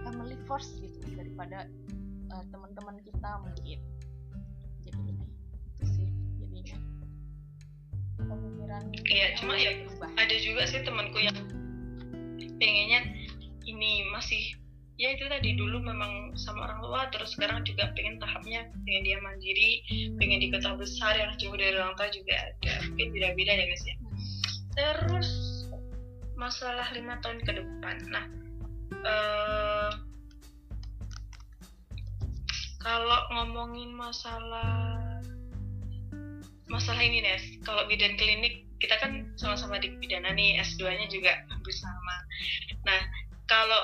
[0.07, 1.67] family first gitu daripada
[2.31, 3.79] eh, teman-teman kita mungkin.
[4.79, 5.27] Jadi ini
[5.75, 6.07] itu sih
[6.39, 6.79] jadinya.
[8.15, 10.07] Pemikiran Iya, cuma ya berubah.
[10.15, 11.35] ada juga sih temanku yang
[12.61, 13.20] pengennya
[13.65, 14.57] ini masih
[15.01, 19.17] ya itu tadi dulu memang sama orang tua terus sekarang juga pengen tahapnya pengen dia
[19.17, 19.81] mandiri
[20.21, 23.83] pengen di kota besar yang jauh dari orang tua juga ada mungkin beda-beda ya guys
[23.85, 23.95] ya.
[24.71, 25.29] Terus
[26.37, 27.97] masalah lima tahun ke depan.
[28.13, 28.25] Nah
[29.01, 29.91] uh,
[32.81, 35.01] kalau ngomongin masalah
[36.69, 41.41] masalah ini Nes kalau bidan klinik kita kan sama-sama di pidana nih S2 nya juga
[41.49, 42.15] hampir sama.
[42.85, 43.01] Nah
[43.51, 43.83] kalau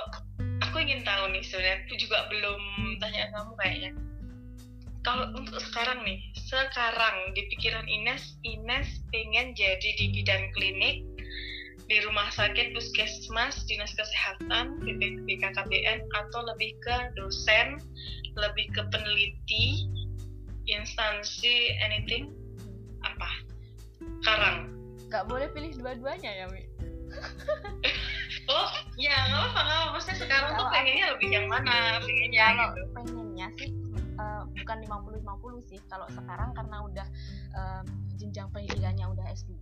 [0.63, 2.61] aku ingin tahu nih sebenarnya aku juga belum
[3.03, 3.91] tanya kamu kayaknya.
[5.03, 11.03] Kalau untuk sekarang nih sekarang di pikiran Ines Ines pengen jadi di bidang klinik
[11.88, 17.80] di rumah sakit puskesmas dinas kesehatan BPKKBN atau lebih ke dosen
[18.36, 19.88] lebih ke peneliti
[20.68, 22.32] instansi anything
[23.03, 23.32] apa?
[24.24, 24.57] Sekarang.
[25.07, 26.68] Nggak boleh pilih dua-duanya ya Mi
[28.46, 32.74] oh ya nggak apa nggak apa maksudnya sekarang tuh pengennya lebih yang mana pengennya kalau
[32.78, 32.82] gitu.
[32.94, 33.70] pengennya sih
[34.18, 35.80] uh, bukan 50-50 sih.
[35.88, 37.08] Kalau sekarang karena udah
[37.56, 37.84] uh,
[38.18, 39.54] jenjang pendidikannya udah S2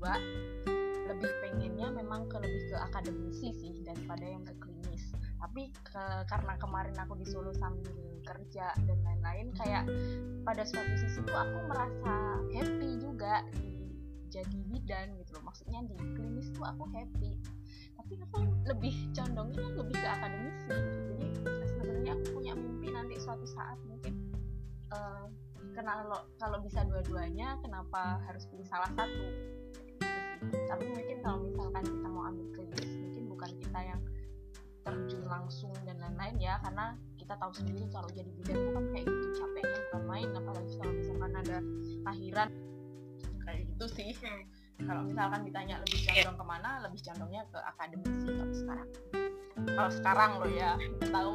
[1.05, 5.13] lebih pengennya memang ke lebih ke akademisi sih daripada yang ke klinis.
[5.37, 7.93] Tapi ke, karena kemarin aku di Solo sambil
[8.25, 9.85] kerja dan lain-lain kayak
[10.41, 13.85] pada suatu sisi tuh aku merasa happy juga di
[14.33, 15.45] jadi bidan gitu loh.
[15.45, 17.37] Maksudnya di klinis tuh aku happy
[18.05, 18.37] tapi aku
[18.69, 21.27] lebih condongnya lebih ke akademisi jadi
[21.73, 24.13] sebenarnya aku punya mimpi nanti suatu saat mungkin
[24.93, 25.25] uh,
[25.75, 29.25] kalau kalau bisa dua-duanya kenapa harus pilih salah satu?
[30.45, 34.01] Tapi mungkin kalau misalkan kita mau ambil klinis mungkin bukan kita yang
[34.85, 39.27] terjun langsung dan lain-lain ya karena kita tahu sendiri kalau jadi bidan bukan kayak gitu
[39.41, 41.57] capeknya bukan main apalagi kalau misalkan ada
[42.05, 42.49] lahiran
[43.43, 44.11] kayak gitu sih.
[44.21, 44.43] Hmm.
[44.83, 46.27] Kalau misalkan ditanya lebih iya.
[46.27, 48.89] condong ke mana lebih condongnya ke akademisi kalau sekarang.
[49.65, 51.29] Kalau sekarang lo ya tahu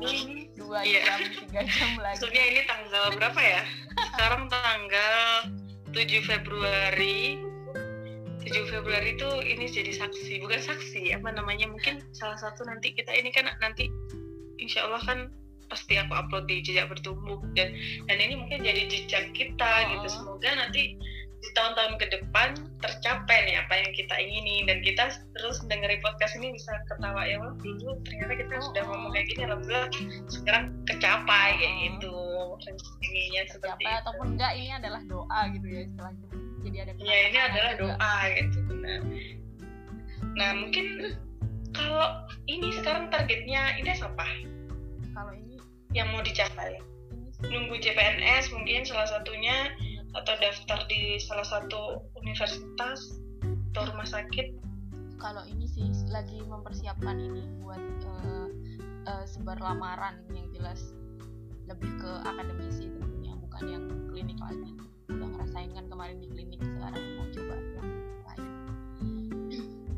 [0.60, 1.04] dua yeah.
[1.08, 2.20] jam tiga jam lagi.
[2.20, 3.62] Maksudnya ini tanggal berapa ya?
[4.12, 5.16] Sekarang tanggal
[5.90, 7.40] 7 Februari.
[8.40, 11.66] 7 Februari itu ini jadi saksi bukan saksi apa namanya?
[11.72, 13.88] Mungkin salah satu nanti kita ini kan nanti
[14.60, 15.18] insya Allah kan
[15.72, 17.40] pasti aku upload di jejak bertumbuh.
[17.56, 17.72] Dan
[18.04, 19.90] dan ini mungkin jadi jejak kita oh.
[19.96, 21.00] gitu semoga nanti
[21.40, 22.48] di tahun-tahun ke depan
[22.84, 24.68] tercapai nih apa yang kita ingini.
[24.68, 25.04] Dan kita
[25.36, 28.64] terus dengerin podcast ini bisa ketawa ya wah dulu ternyata kita oh.
[28.70, 29.88] sudah ngomong kayak gini alhamdulillah
[30.28, 32.16] sekarang kecapai kayak gitu.
[33.00, 33.98] Inginnya seperti itu.
[34.04, 36.26] ataupun enggak ini adalah doa gitu ya istilahnya.
[36.60, 37.82] Jadi ada ya ini adalah juga.
[37.96, 38.58] doa gitu.
[38.68, 39.00] Benar.
[40.36, 40.86] Nah mungkin
[41.72, 42.08] kalau
[42.44, 44.26] ini sekarang targetnya ini apa
[45.16, 45.56] kalau ini
[45.96, 46.78] yang mau dicapai?
[47.40, 49.72] Nunggu CPNS mungkin salah satunya
[50.14, 53.20] atau daftar di salah satu universitas
[53.70, 54.58] atau rumah sakit?
[55.20, 58.48] Kalau ini sih lagi mempersiapkan ini buat uh,
[59.06, 60.96] uh, sebar lamaran yang jelas
[61.68, 64.70] lebih ke akademisi tentunya bukan yang klinik lagi.
[65.12, 67.88] Udah ngerasain kan kemarin di klinik sekarang mau coba yang
[68.26, 68.50] lain.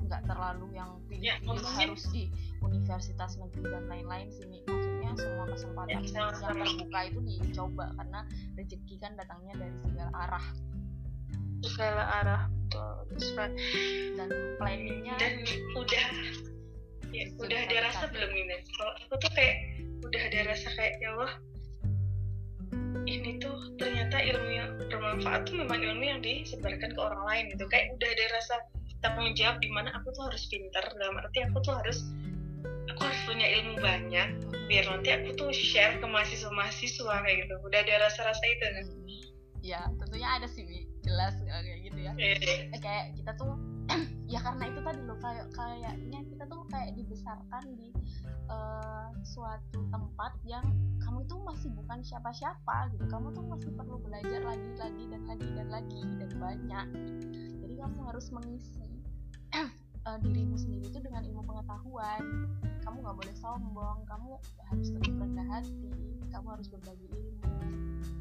[0.04, 1.36] Nggak terlalu yang pilih, ya,
[1.80, 2.28] harus di
[2.60, 8.20] universitas negeri dan lain-lain sini maksudnya semua kesempatan ya, yang terbuka itu dicoba karena
[8.58, 10.46] rezeki kan datangnya dari segala arah.
[11.62, 12.96] Segala arah betul.
[14.18, 15.34] Dan planningnya dan
[15.76, 16.06] udah.
[17.12, 18.56] Ya udah ada rasa belum ini?
[18.72, 19.56] Kalau aku tuh kayak
[20.02, 21.32] udah ada rasa kayak ya Allah
[23.04, 27.64] ini tuh ternyata ilmu yang bermanfaat tuh memang ilmu yang disebarkan ke orang lain gitu.
[27.68, 28.54] Kayak udah ada rasa
[29.02, 32.06] tanggung jawab di mana aku tuh harus pintar dalam arti aku tuh harus
[32.90, 34.28] aku harus punya ilmu banyak
[34.66, 37.54] biar nanti aku tuh share ke mahasiswa-mahasiswa kayak gitu.
[37.60, 38.86] Udah ada rasa-rasa itu kan?
[39.62, 40.66] Ya tentunya ada sih
[41.06, 42.12] jelas kayak gitu ya.
[42.18, 42.78] E.
[42.80, 43.54] kayak kita tuh
[44.32, 47.90] ya karena itu tadi loh kayak kayaknya kita tuh kayak dibesarkan di
[48.50, 50.64] uh, suatu tempat yang
[51.02, 53.04] kamu tuh masih bukan siapa-siapa gitu.
[53.10, 56.86] Kamu tuh masih perlu belajar lagi lagi dan lagi dan lagi dan banyak.
[57.60, 58.88] Jadi kamu harus mengisi
[60.06, 62.22] uh, dirimu sendiri itu dengan ilmu pengetahuan.
[62.82, 64.30] Kamu nggak boleh sombong kamu
[64.70, 65.92] harus tetap rendah hati
[66.32, 67.52] kamu harus berbagi ilmu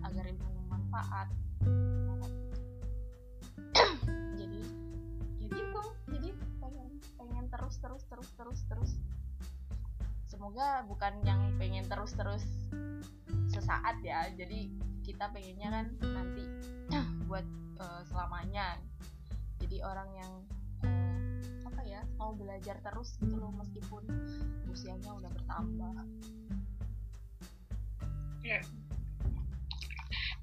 [0.04, 1.28] agar ilmu bermanfaat.
[4.36, 4.62] Jadi
[5.40, 5.82] ya gitu.
[6.12, 6.30] Jadi
[6.60, 8.92] pengen pengen terus terus terus terus terus.
[10.28, 12.44] Semoga bukan yang pengen terus terus
[13.48, 14.28] sesaat ya.
[14.36, 14.76] Jadi
[15.08, 16.44] kita pengennya kan nanti
[17.32, 17.48] buat
[17.80, 18.76] uh, selamanya.
[19.64, 20.32] Jadi orang yang
[21.92, 24.08] ya mau belajar terus gitu loh meskipun
[24.72, 25.96] usianya udah bertambah.
[28.48, 28.64] Ya.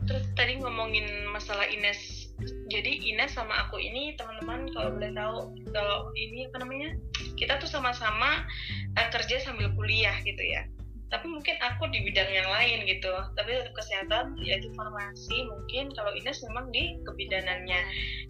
[0.04, 2.30] Terus tadi ngomongin masalah Ines.
[2.68, 5.36] Jadi Ines sama aku ini teman-teman kalau boleh tahu
[5.72, 6.94] kalau ini apa namanya
[7.34, 8.46] kita tuh sama-sama
[8.94, 10.68] uh, kerja sambil kuliah gitu ya
[11.08, 13.12] tapi mungkin aku di bidang yang lain gitu.
[13.32, 17.80] Tapi kesehatan yaitu farmasi mungkin kalau Ines memang di kebidanannya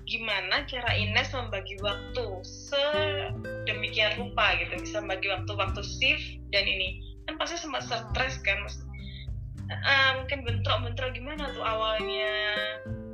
[0.07, 4.79] gimana cara Ines membagi waktu sedemikian rupa gitu?
[4.79, 7.03] Bisa membagi waktu-waktu shift dan ini.
[7.27, 8.63] Kan pasti sempat stres kan
[9.69, 12.31] uh, mungkin bentrok-bentrok gimana tuh awalnya?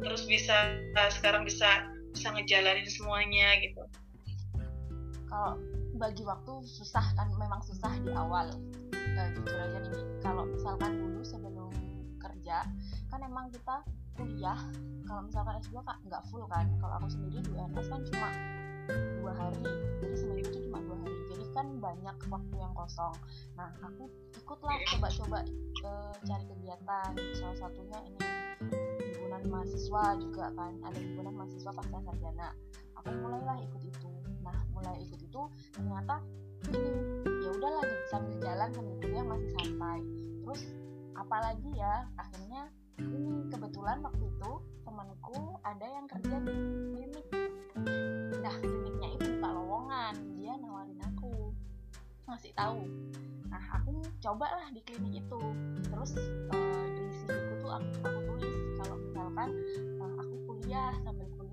[0.04, 3.82] Terus bisa uh, sekarang bisa bisa ngejalanin semuanya gitu.
[5.32, 5.56] Kalau
[5.94, 8.50] bagi waktu susah kan memang susah di awal.
[9.14, 11.70] Uh, jujur aja nih kalau misalkan dulu sebelum
[12.18, 12.66] kerja
[13.06, 13.86] kan emang kita
[14.18, 14.58] kuliah
[15.06, 16.66] kalau misalkan S2 kak nggak full kan.
[16.82, 18.28] Kalau aku sendiri di UNS kan cuma
[19.22, 19.62] dua hari.
[20.02, 21.18] Jadi seminggu itu cuma dua hari.
[21.30, 23.14] Jadi kan banyak waktu yang kosong.
[23.54, 25.38] Nah aku ikutlah coba-coba
[25.86, 27.10] uh, cari kegiatan.
[27.38, 28.18] Salah satunya ini
[28.98, 30.72] himpunan mahasiswa juga kan.
[30.82, 32.48] Ada himpunan mahasiswa pasca sarjana.
[32.98, 34.08] Aku mulailah ikut itu.
[34.08, 34.23] nah
[34.84, 36.20] mulai ikut itu ternyata
[36.68, 36.92] ini
[37.40, 39.98] ya udah lagi sambil jalan sambil kuliah masih santai.
[40.44, 40.60] Terus
[41.16, 42.62] apalagi ya akhirnya
[43.00, 44.52] ini kebetulan waktu itu
[44.84, 46.56] temanku ada yang kerja di
[46.92, 47.26] klinik.
[48.44, 51.52] Nah kliniknya itu buka lowongan dia nawarin aku
[52.28, 52.84] ngasih tahu.
[53.48, 55.40] Nah aku cobalah di klinik itu.
[55.88, 56.12] Terus
[56.52, 59.48] uh, di CV tuh aku, aku tulis kalau misalkan
[60.00, 61.43] uh, aku kuliah sambil kuliah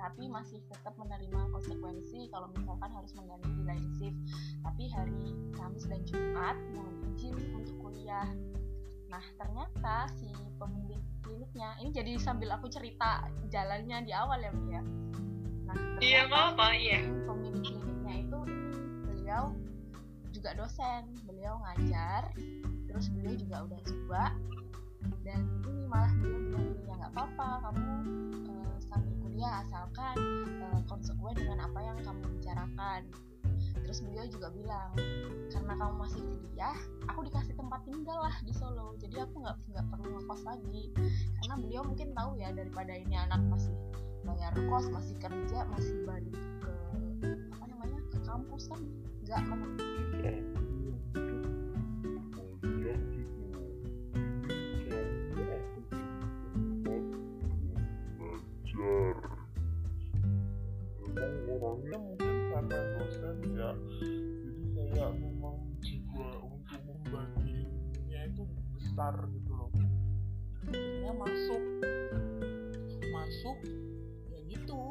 [0.00, 4.18] tapi masih tetap menerima konsekuensi kalau misalkan harus mengganti di lain shift.
[4.62, 5.24] Tapi hari
[5.54, 8.28] Kamis dan Jumat mohon izin untuk kuliah.
[9.08, 10.28] Nah ternyata si
[10.58, 14.82] pemilik kliniknya ini jadi sambil aku cerita jalannya di awal ya Mia
[15.64, 17.00] nah iya apa iya.
[17.24, 18.38] pemilik kliniknya itu
[19.08, 19.56] beliau
[20.34, 21.14] juga dosen.
[21.24, 22.28] Beliau ngajar
[22.94, 24.24] terus beliau juga udah tua
[25.24, 27.92] dan ini malah beliau bilang ya nggak apa-apa kamu
[28.48, 30.16] uh, sambil kuliah asalkan
[30.62, 33.02] uh, konsekuen dengan apa yang kamu bicarakan.
[33.84, 34.90] Terus beliau juga bilang
[35.52, 36.76] karena kamu masih kuliah
[37.06, 38.96] aku dikasih tempat tinggal lah di Solo.
[38.98, 40.84] Jadi aku nggak nggak perlu ngekos lagi.
[41.40, 43.74] Karena beliau mungkin tahu ya daripada ini anak masih
[44.24, 46.32] bayar kos masih kerja masih balik
[46.64, 46.72] ke
[47.52, 48.80] apa namanya ke kampus kan
[49.24, 50.63] nggak
[61.74, 63.70] orangnya mungkin karena dosen ya.
[64.44, 68.42] Jadi kayak memang jiwa untuk membaginya itu
[68.76, 69.70] besar gitu loh.
[70.64, 71.62] Akhirnya masuk.
[73.10, 73.58] Masuk
[74.30, 74.82] ya gitu.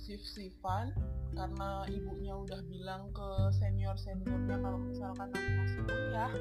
[0.00, 0.94] Sif-sifan
[1.34, 3.28] karena ibunya udah bilang ke
[3.58, 6.32] senior seniornya kalau misalkan aku masuk kuliah.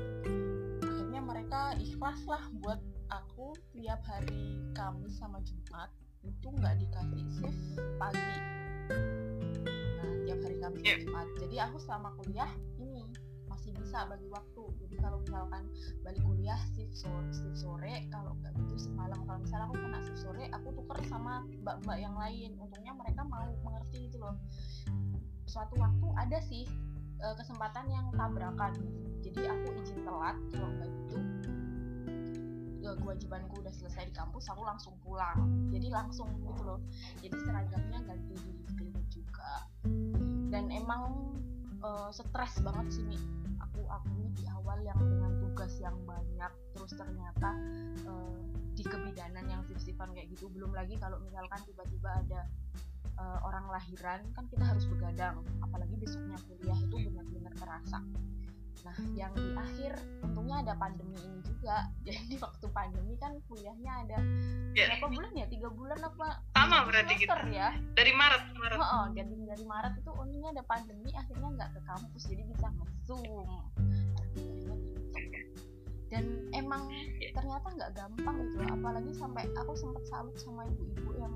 [0.85, 2.79] Akhirnya mereka ikhlas lah buat
[3.09, 5.89] aku tiap hari Kamis sama Jumat
[6.25, 7.61] itu nggak dikasih shift
[8.01, 8.35] pagi.
[10.01, 10.99] Nah tiap hari Kamis yeah.
[11.01, 11.27] Jumat.
[11.37, 12.49] Jadi aku selama kuliah
[12.81, 13.05] ini
[13.45, 14.63] masih bisa bagi waktu.
[14.81, 15.63] Jadi kalau misalkan
[16.01, 19.21] balik kuliah shift sore, shift sore kalau nggak gitu semalam.
[19.23, 22.57] Kalau misalnya aku kena shift sore aku tuker sama mbak-mbak yang lain.
[22.57, 24.35] Untungnya mereka mau mengerti gitu loh.
[25.45, 26.65] Suatu waktu ada sih
[27.21, 28.73] eh, kesempatan yang tabrakan.
[29.21, 31.44] Jadi aku izin telat kalau nggak gitu
[32.93, 35.71] kewajibanku udah selesai di kampus aku langsung pulang.
[35.73, 36.79] Jadi langsung gitu loh.
[37.23, 39.65] Jadi seragamnya ganti di klinik juga.
[40.53, 41.33] Dan emang
[41.81, 43.23] uh, stres banget sih nih
[43.57, 47.49] aku aku di awal yang dengan tugas yang banyak terus ternyata
[48.05, 48.35] uh,
[48.75, 50.51] di kebidanan yang sif-sifan kayak gitu.
[50.53, 52.41] Belum lagi kalau misalkan tiba-tiba ada
[53.17, 55.41] uh, orang lahiran kan kita harus begadang.
[55.65, 57.99] Apalagi besoknya kuliah itu benar-benar terasa
[58.83, 59.95] Nah, yang di akhir
[60.25, 61.87] untungnya ada pandemi ini juga.
[62.07, 64.17] Jadi waktu pandemi kan kuliahnya ada
[64.75, 64.91] yeah.
[64.99, 65.45] berapa bulan ya?
[65.47, 66.27] Tiga bulan apa?
[66.57, 67.31] Sama berarti gitu.
[67.53, 67.71] ya.
[67.95, 68.43] Dari Maret.
[68.59, 68.77] Maret.
[68.77, 72.67] Oh, oh dari dari Maret itu untungnya ada pandemi, akhirnya nggak ke kampus, jadi bisa
[72.75, 73.49] nge-zoom.
[76.05, 77.33] Dan emang iya.
[77.33, 81.33] ternyata nggak gampang gitu, apalagi sampai aku sempat salut sama ibu-ibu yang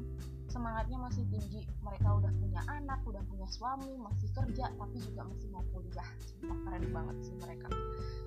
[0.50, 1.64] semangatnya masih tinggi.
[1.86, 6.10] Mereka udah punya anak udah punya suami masih kerja tapi juga masih mau kuliah.
[6.26, 7.70] Sumpah keren banget sih mereka.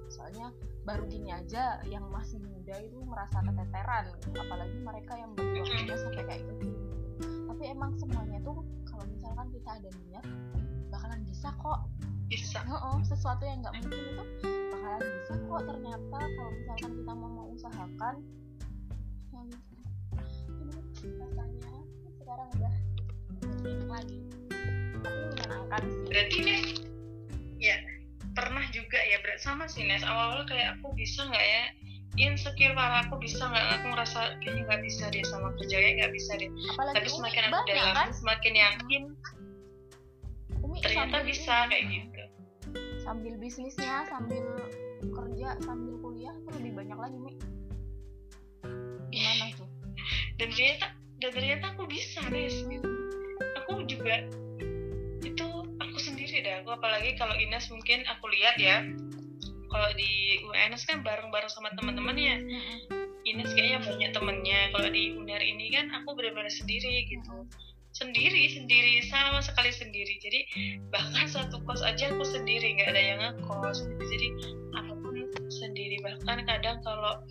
[0.08, 0.54] Soalnya
[0.86, 4.04] baru gini aja yang masih muda itu merasa keteteran.
[4.38, 6.66] Apalagi mereka yang kerja sampai kayak gitu.
[7.22, 10.24] Tapi emang semuanya tuh kalau misalkan kita ada niat
[10.88, 11.80] bakalan bisa kok.
[12.30, 12.64] Bisa.
[12.64, 14.22] Oh, oh sesuatu yang nggak mungkin itu
[14.72, 15.60] bakalan bisa kok.
[15.68, 18.14] Ternyata kalau misalkan kita mau mengusahakan
[19.32, 19.48] yang
[21.36, 21.81] rasanya
[22.22, 22.74] sekarang udah.
[23.90, 24.18] Lagi.
[25.02, 26.06] Tapi menyenangkan sih.
[26.08, 26.62] Berarti nih
[27.58, 27.76] ya
[28.32, 30.06] pernah juga ya berat sama sih Nes.
[30.06, 31.64] Awal-awal kayak aku bisa nggak ya
[32.20, 36.32] insecure parah aku bisa nggak aku ngerasa kayaknya nggak bisa deh sama kerjanya nggak bisa
[36.38, 36.50] deh.
[36.76, 38.08] Apalagi tapi semakin aku dalam kan?
[38.14, 39.02] semakin yakin
[40.62, 42.22] Umi ternyata bisa kayak gitu.
[43.02, 44.46] sambil bisnisnya sambil
[45.02, 47.34] kerja sambil kuliah itu lebih banyak lagi mi.
[49.10, 49.68] Gimana tuh?
[50.38, 50.86] Dan ternyata
[51.22, 52.90] dan ternyata aku bisa Nes gitu.
[53.62, 54.26] aku juga
[55.22, 55.46] itu
[55.78, 56.66] aku sendiri dah.
[56.66, 58.82] Aku apalagi kalau Ines mungkin aku lihat ya
[59.70, 62.42] kalau di UNS kan bareng-bareng sama teman-temannya.
[63.22, 67.46] Ines kayaknya banyak temennya kalau di UNER ini kan aku benar-benar sendiri gitu.
[67.94, 70.18] Sendiri sendiri sama sekali sendiri.
[70.18, 70.40] Jadi
[70.90, 74.02] bahkan satu kos aja aku sendiri nggak ada yang ngekos gitu.
[74.10, 74.28] Jadi
[74.74, 75.14] apa pun
[75.54, 76.02] sendiri.
[76.02, 77.22] Bahkan kadang kalau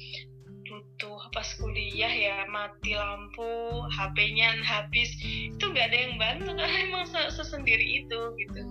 [2.52, 3.50] mati lampu
[3.90, 5.16] HP-nya habis.
[5.24, 8.62] Itu nggak ada yang bantu karena emang sesendiri itu gitu.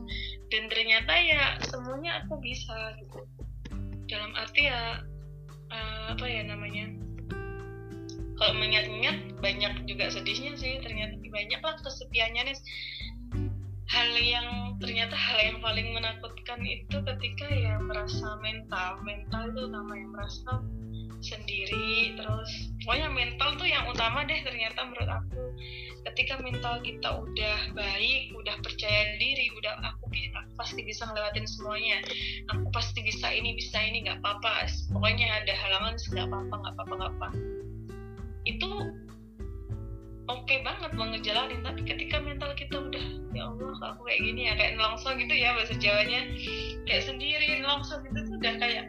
[0.52, 3.24] Dan ternyata ya semuanya aku bisa gitu.
[4.06, 5.00] Dalam arti ya
[5.72, 6.90] uh, apa ya namanya
[8.40, 12.58] kalau mengingat-ingat banyak juga sedihnya sih ternyata banyak lah kesepiannya nih
[13.90, 14.48] hal yang
[14.80, 20.50] ternyata hal yang paling menakutkan itu ketika ya merasa mental mental itu utama yang merasa
[21.20, 25.40] sendiri terus pokoknya mental tuh yang utama deh ternyata menurut aku.
[26.00, 32.00] Ketika mental kita udah baik udah percaya diri udah aku, aku pasti bisa ngelewatin semuanya.
[32.56, 34.64] Aku pasti bisa ini bisa ini nggak apa-apa.
[34.96, 37.28] Pokoknya ada halangan nggak apa-apa nggak apa-apa nggak apa
[38.48, 38.70] itu
[40.30, 44.40] oke okay banget mau ngejalanin tapi ketika mental kita udah ya Allah aku kayak gini
[44.50, 44.52] ya?
[44.58, 46.22] Kayak nelongso gitu ya bahasa Jawanya.
[46.86, 48.84] Kayak sendiri nelongso gitu tuh udah kayak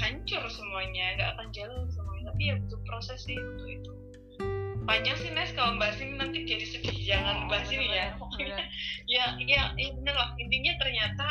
[0.00, 2.24] hancur semuanya nggak akan jalan semuanya.
[2.32, 3.92] Tapi ya butuh proses sih untuk itu.
[4.84, 6.98] Panjang sih Nes kalau bahas ini nanti jadi sedih.
[7.04, 8.06] Jangan oh, bahas ini ya.
[9.14, 10.36] ya ya ya bener lah.
[10.36, 11.26] Intinya ternyata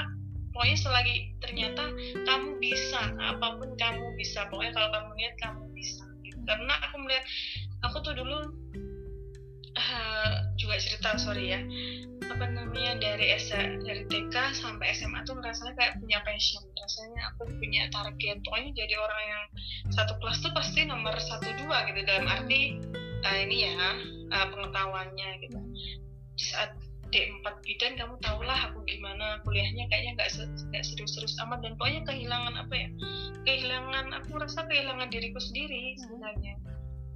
[0.54, 1.84] pokoknya selagi ternyata
[2.26, 4.50] kamu bisa apa pun kamu bisa.
[4.50, 6.06] Pokoknya kalau kamu lihat kamu bisa.
[6.24, 6.40] Gitu.
[6.44, 7.24] karena aku melihat
[7.84, 8.52] aku tuh dulu
[9.78, 11.62] uh, juga cerita sorry ya.
[12.24, 16.64] Apa namanya dari S dari TK sampai SMA tuh rasanya kayak punya passion.
[16.78, 18.38] Rasanya aku punya target.
[18.46, 19.46] Pokoknya jadi orang yang
[19.94, 22.80] satu kelas tuh pasti nomor satu dua gitu dalam arti
[23.24, 23.76] uh, ini ya
[24.32, 25.60] uh, pengetahuannya gitu.
[26.40, 26.74] Saat
[27.14, 30.30] D4 bidan kamu tahulah aku gimana kuliahnya kayaknya nggak
[30.74, 31.62] nggak serius-serius amat.
[31.62, 32.90] Dan pokoknya kehilangan apa ya
[33.46, 36.73] kehilangan aku rasa kehilangan diriku sendiri sebenarnya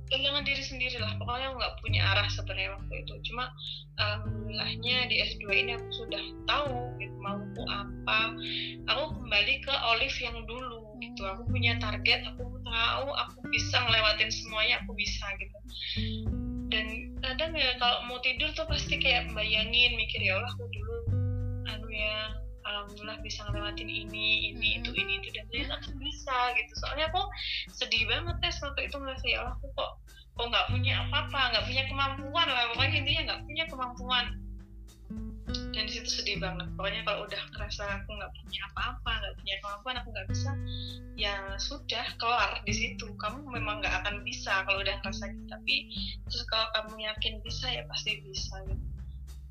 [0.07, 3.13] kehilangan diri sendiri lah pokoknya nggak punya arah sebenarnya waktu itu.
[3.31, 3.51] Cuma
[3.99, 8.35] alhamdulillahnya di S2 ini aku sudah tahu gitu, mampu apa.
[8.87, 11.21] Aku kembali ke Olive yang dulu gitu.
[11.27, 15.57] Aku punya target aku tahu aku bisa ngelewatin semuanya aku bisa gitu.
[16.67, 20.97] Dan kadang ya kalau mau tidur tuh pasti kayak bayangin mikir ya Allah aku dulu
[21.67, 26.73] anu ya alhamdulillah bisa ngelewatin ini ini itu ini itu dan ternyata aku bisa gitu.
[26.83, 27.23] Soalnya aku
[27.71, 29.91] sedih banget tes waktu itu ngerasa ya Allah aku kok
[30.37, 32.63] kok nggak punya apa-apa nggak punya kemampuan lah.
[32.75, 34.25] Pokoknya intinya nggak punya kemampuan.
[35.47, 36.67] Dan di situ sedih banget.
[36.75, 40.51] Pokoknya kalau udah ngerasa aku nggak punya apa-apa nggak punya kemampuan aku nggak bisa
[41.17, 43.07] ya sudah kelar di situ.
[43.15, 45.45] Kamu memang nggak akan bisa kalau udah ngerasa gitu.
[45.47, 45.75] Tapi
[46.27, 48.85] terus kalau kamu yakin bisa ya pasti bisa gitu.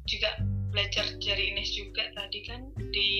[0.06, 0.30] Juga
[0.76, 3.10] belajar dari Ines juga tadi kan di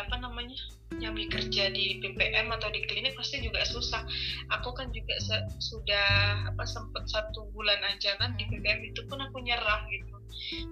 [0.00, 0.56] apa namanya
[0.96, 4.08] nyambi kerja di PPM atau di klinik pasti juga susah.
[4.56, 5.12] Aku kan juga
[5.60, 6.08] sudah
[6.48, 10.16] apa sempat satu bulan aja kan di PPM itu pun aku nyerah gitu.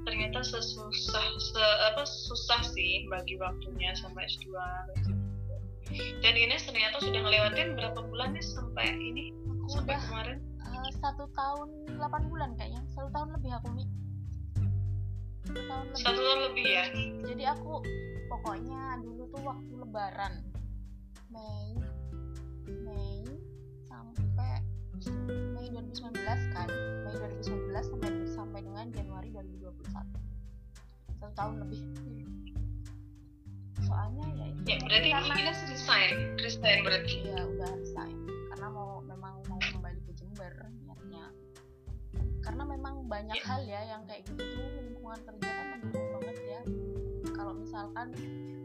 [0.09, 4.49] Ternyata sesusah se, apa susah sih bagi waktunya sampai S2
[4.97, 5.13] gitu.
[6.25, 9.37] Dan Ines ternyata sudah ngelewatin berapa bulan nih sampai ini
[9.69, 10.39] aku sampai udah, kemarin?
[10.65, 13.89] Uh, satu tahun delapan bulan kayaknya satu tahun lebih aku nih
[15.65, 16.03] tahun lebih.
[16.05, 16.85] satu tahun lebih ya?
[17.25, 17.73] Jadi aku
[18.29, 20.35] pokoknya dulu tuh waktu lebaran.
[21.33, 21.75] Mei
[22.87, 23.25] Mei
[23.89, 24.63] sampai
[25.57, 26.69] Mei 2019 kan?
[27.05, 30.19] Mei 2019 sampai sampai dengan Januari 2021 satu.
[31.37, 31.83] Tahun lebih.
[33.83, 37.15] Soalnya ya itu ya berarti karena ini resign resign berarti.
[37.23, 38.17] Iya udah resign
[38.55, 41.27] karena mau memang mau kembali ke Jember niatnya.
[42.41, 43.45] Karena memang banyak ya.
[43.45, 46.61] hal ya yang kayak gitu tuh lingkungan kerja kan mendukung banget ya.
[47.31, 48.09] Kalau misalkan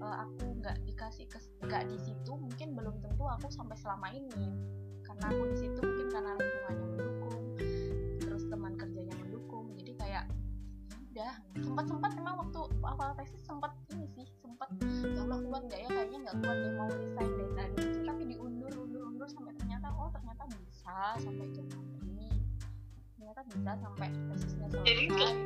[0.02, 1.30] uh, aku nggak dikasih
[1.62, 4.50] nggak di situ mungkin belum tentu aku sampai selama ini.
[5.06, 7.42] Karena aku di situ mungkin karena lingkungannya mendukung
[8.26, 9.70] terus teman kerjanya mendukung.
[9.78, 10.26] Jadi kayak
[10.89, 11.34] ya udah.
[11.62, 15.89] Sempat sempat memang waktu awal tesis sempat ini sih sempat ya Allah kuat nggak ya?
[15.94, 17.86] Kayaknya nggak kuat dia mau resign dari tadi.
[18.02, 21.70] Tapi diundur undur undur sampai ternyata oh ternyata bisa sampai jam
[22.02, 22.34] ini.
[23.14, 25.41] Ternyata bisa sampai tesisnya selesai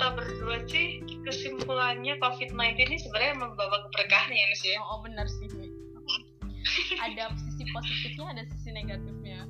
[0.00, 2.56] kita berdua sih kesimpulannya COVID-19
[2.88, 5.44] ini sebenarnya membawa keberkahan ya Nus ya oh, oh benar sih
[7.04, 9.44] ada sisi positifnya ada sisi negatifnya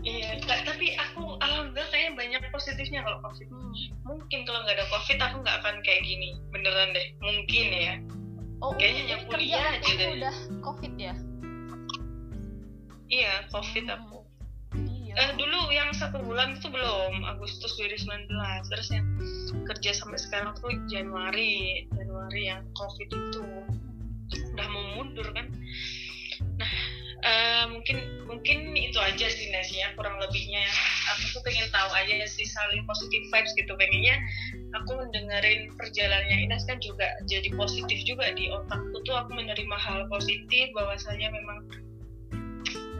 [0.00, 3.52] Iya, tapi aku alhamdulillah kayaknya banyak positifnya kalau covid.
[3.52, 3.74] Hmm.
[4.08, 7.06] Mungkin kalau nggak ada covid aku nggak akan kayak gini, beneran deh.
[7.20, 7.94] Mungkin ya.
[8.60, 10.08] oh kayaknya yang kuliah aja deh.
[10.20, 11.14] udah covid ya
[13.10, 13.96] iya covid Hmm.
[13.96, 14.19] aku
[15.16, 18.30] eh, dulu yang satu bulan itu belum Agustus 2019
[18.70, 19.06] terus yang
[19.66, 23.44] kerja sampai sekarang tuh Januari Januari yang covid itu.
[24.54, 25.50] Udah mau mundur kan.
[26.58, 26.72] Nah
[27.20, 30.64] eh, mungkin mungkin itu aja sih Nesya kurang lebihnya.
[31.16, 33.72] Aku tuh pengen tahu aja sih saling positif vibes gitu.
[33.76, 34.16] Pengennya
[34.78, 39.16] aku mendengarin perjalanannya Ines kan juga jadi positif juga di otakku tuh.
[39.26, 41.58] Aku menerima hal positif bahwasanya memang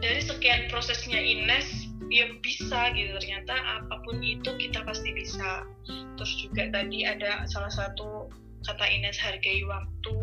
[0.01, 3.15] dari sekian prosesnya Ines ya bisa gitu.
[3.17, 5.63] Ternyata apa pun itu kita pasti bisa.
[6.19, 8.27] Terus juga tadi ada salah satu
[8.67, 10.19] kata Ines hargai waktu.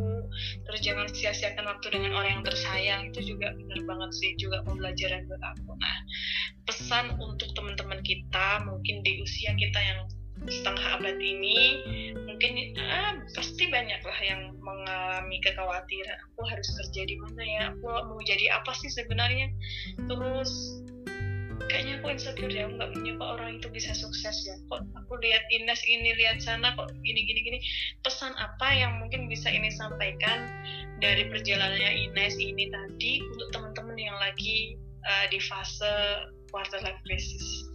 [0.69, 3.01] Terus jangan sia-siakan waktu dengan orang yang tersayang.
[3.11, 5.73] Itu juga benar banget sih juga pembelajaran buat aku.
[5.75, 5.97] Nah
[6.69, 10.05] pesan untuk teman-teman kita mungkin di usia kita yang
[10.47, 11.83] setengah abad ini
[12.15, 16.19] mungkin ah, pasti banyak lah yang mengalami kekhawatiran.
[16.31, 17.63] Aku harus kerja di mana ya?
[17.75, 19.51] Aku mau jadi apa sih sebenarnya?
[20.07, 20.79] Terus
[21.67, 24.55] kayaknya aku insecure ya aku nggak punya orang itu bisa sukses ya.
[24.71, 27.59] Kok aku lihat Ines ini lihat sana kok gini gini gini.
[28.07, 30.47] Pesan apa yang mungkin bisa ini sampaikan
[31.03, 37.67] dari perjalanannya Ines ini tadi untuk teman-teman yang lagi uh, di fase quarter life crisis?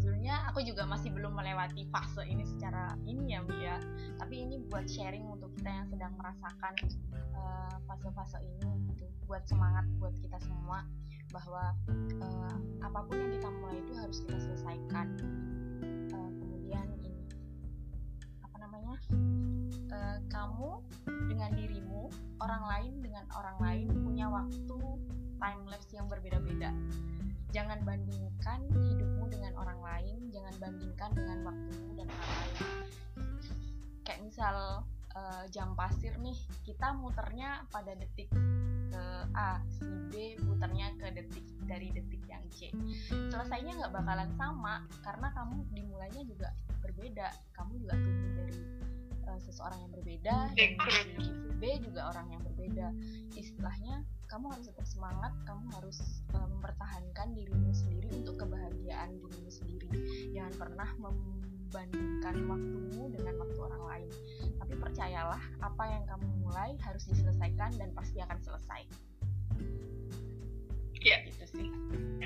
[0.00, 3.76] Sebenarnya aku juga masih belum melewati fase ini secara ini ya Mia
[4.16, 6.74] tapi ini buat sharing untuk kita yang sedang merasakan
[7.36, 9.04] uh, fase-fase ini gitu.
[9.28, 10.88] Buat semangat buat kita semua
[11.30, 11.74] bahwa
[12.20, 15.06] uh, apa pun yang kita mulai itu harus kita selesaikan.
[16.10, 17.14] Uh, kemudian ini
[18.42, 18.94] apa namanya
[19.94, 20.70] uh, kamu
[21.30, 22.10] dengan dirimu
[22.42, 24.78] orang lain dengan orang lain punya waktu
[25.40, 26.74] time lapse yang berbeda-beda.
[27.50, 32.56] Jangan bandingkan hidupmu dengan orang lain jangan bandingkan dengan waktumu dan orang lain.
[34.06, 34.56] Kayak misal
[35.14, 38.30] uh, jam pasir nih kita muternya pada detik
[38.90, 39.04] ke
[39.38, 42.74] A si B muternya ke detik dari detik yang C.
[43.30, 46.48] Selesainya nggak bakalan sama karena kamu dimulainya juga
[46.82, 47.30] berbeda.
[47.54, 48.58] Kamu juga tumbuh dari
[49.30, 50.70] uh, seseorang yang berbeda dan
[51.22, 51.30] si
[51.62, 52.86] B juga orang yang berbeda.
[53.38, 55.98] Istilahnya kamu harus tetap semangat kamu harus
[56.34, 59.88] uh, mempertahankan dirimu sendiri untuk kebahagiaan dirimu sendiri.
[60.34, 60.90] Jangan pernah
[61.70, 64.10] membandingkan waktumu dengan waktu orang lain.
[64.58, 68.82] Tapi percayalah apa yang kamu mulai harus diselesaikan dan pasti akan selesai.
[70.98, 71.70] Ya gitu sih.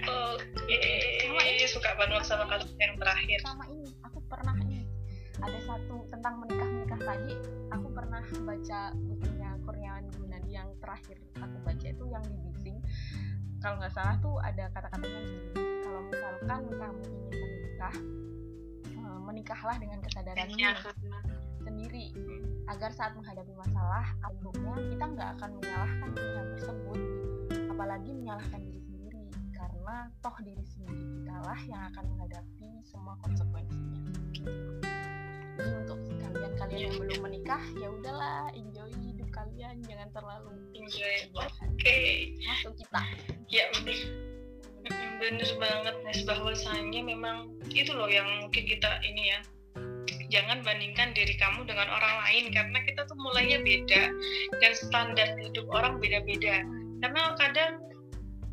[0.01, 0.49] Oke.
[0.65, 1.69] Okay.
[1.69, 3.39] suka banget sama kalimat yang terakhir.
[3.45, 4.89] Sama ini aku pernah ini
[5.45, 7.37] ada satu tentang menikah menikah tadi
[7.69, 12.79] aku pernah baca bukunya Kurniawan Gunadi yang terakhir aku baca itu yang di Bising
[13.59, 15.51] kalau nggak salah tuh ada kata-katanya gini
[15.83, 17.95] kalau misalkan kamu ingin menikah
[19.25, 20.57] menikahlah dengan kesadaranmu
[21.65, 22.13] sendiri.
[22.69, 27.01] Agar saat menghadapi masalah akhirnya kita nggak akan menyalahkan pilihan tersebut
[27.73, 29.25] apalagi menyalahkan diri sendiri.
[29.55, 34.01] Karena toh diri sendiri kita lah yang akan menghadapi semua konsekuensinya.
[35.55, 39.79] Jadi untuk kalian-kalian yang belum menikah ya udahlah enjoy hidup kalian.
[39.87, 41.15] Jangan terlalu enjoy.
[41.37, 41.51] oke.
[41.79, 42.35] Okay.
[42.43, 43.01] masuk kita.
[43.47, 44.34] Ya bener
[44.93, 49.39] bener banget Nes bahwasannya memang itu loh yang mungkin kita ini ya
[50.29, 54.03] jangan bandingkan diri kamu dengan orang lain karena kita tuh mulainya beda
[54.59, 56.65] dan standar hidup orang beda-beda.
[56.99, 57.85] Karena kadang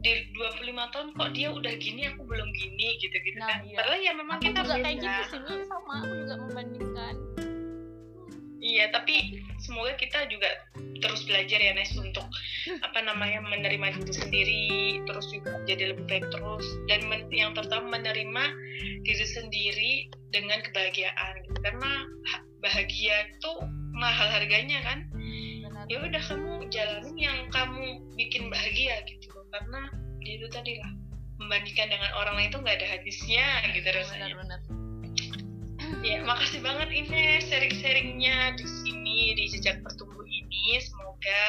[0.02, 3.70] di 25 tahun kok dia udah gini aku belum gini gitu-gitu nah, kan.
[3.70, 3.78] iya.
[3.78, 4.82] padahal ya memang aku kita juga beda.
[4.82, 7.16] kayak gitu sih sama aku juga membandingkan
[8.62, 10.48] iya tapi semoga kita juga
[11.02, 12.24] terus belajar ya Nes untuk
[12.86, 14.66] apa namanya menerima diri sendiri
[15.10, 18.44] terus juga jadi lebih baik terus dan men, yang terutama menerima
[19.02, 19.94] diri sendiri
[20.30, 21.58] dengan kebahagiaan gitu.
[21.66, 21.92] karena
[22.62, 23.52] bahagia itu
[23.98, 25.00] mahal harganya kan
[25.90, 29.90] ya udah kamu jalanin yang kamu bikin bahagia gitu loh karena
[30.22, 30.94] itu tadi lah
[31.42, 34.81] membandingkan dengan orang lain itu nggak ada habisnya gitu rasanya benar, benar.
[36.00, 40.80] Ya makasih banget ini sharing-sharingnya di sini di jejak pertumbuh ini.
[40.80, 41.44] Semoga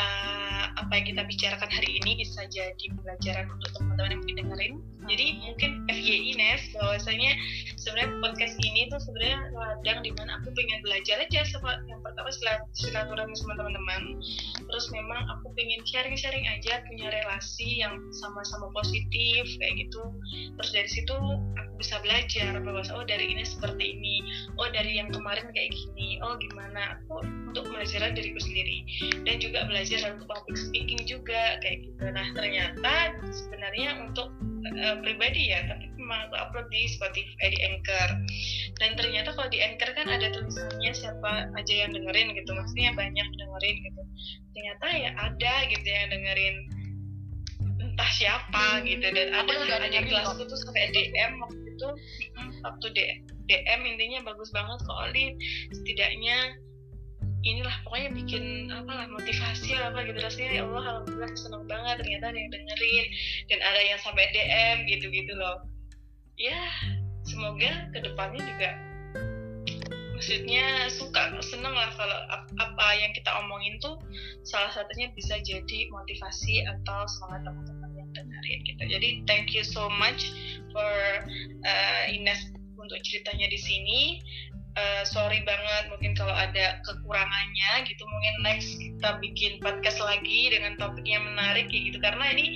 [0.00, 4.74] uh, apa yang kita bicarakan hari ini bisa jadi pembelajaran untuk teman-teman yang mendengarin
[5.08, 7.32] jadi mungkin FYI Nes bahwasanya
[7.80, 12.28] sebenarnya podcast ini tuh sebenarnya ladang di mana aku pengen belajar aja sama yang pertama
[12.76, 14.20] silaturahmi sama teman-teman.
[14.60, 20.02] Terus memang aku pengen sharing-sharing aja punya relasi yang sama-sama positif kayak gitu.
[20.60, 21.16] Terus dari situ
[21.56, 24.16] aku bisa belajar bahwa oh dari ini seperti ini.
[24.60, 26.20] Oh dari yang kemarin kayak gini.
[26.20, 27.00] Oh gimana?
[27.00, 28.84] Aku untuk belajar diriku sendiri.
[29.24, 32.04] Dan juga belajar untuk public speaking juga kayak gitu.
[32.12, 34.28] Nah ternyata sebenarnya untuk
[34.62, 38.10] uh, pribadi ya tapi memang aku upload di Spotify di Anchor.
[38.80, 43.28] Dan ternyata kalau di Anchor kan ada tulisannya siapa aja yang dengerin gitu maksudnya banyak
[43.36, 44.02] dengerin gitu.
[44.56, 46.56] Ternyata ya ada gitu yang dengerin
[47.80, 48.84] entah siapa Hmm.
[48.84, 51.88] gitu dan ada juga ada kelasku tuh sampai DM waktu itu.
[52.36, 55.36] Mm, waktu D- DM intinya bagus banget kok Oli.
[55.72, 56.60] Setidaknya
[57.40, 60.18] inilah pokoknya bikin apa lah motivasi apa gitu.
[60.20, 61.94] Rasanya ya Allah alhamdulillah seneng banget.
[62.04, 63.06] Ternyata ada yang dengerin
[63.48, 65.56] dan ada yang sampai DM gitu gitu loh.
[66.40, 66.60] Ya
[67.24, 68.70] semoga ke depannya juga
[70.20, 73.96] maksudnya suka seneng lah kalau ap- apa yang kita omongin tuh
[74.44, 78.82] salah satunya bisa jadi motivasi atau semangat teman-teman yang dengerin gitu.
[78.84, 80.28] Jadi thank you so much
[80.76, 80.92] for
[81.64, 84.20] uh, Ines untuk ceritanya di sini
[84.80, 90.80] Eh, sorry banget mungkin kalau ada kekurangannya gitu mungkin next kita bikin podcast lagi dengan
[90.80, 91.98] topik yang menarik kayak gitu.
[92.00, 92.46] Karena ini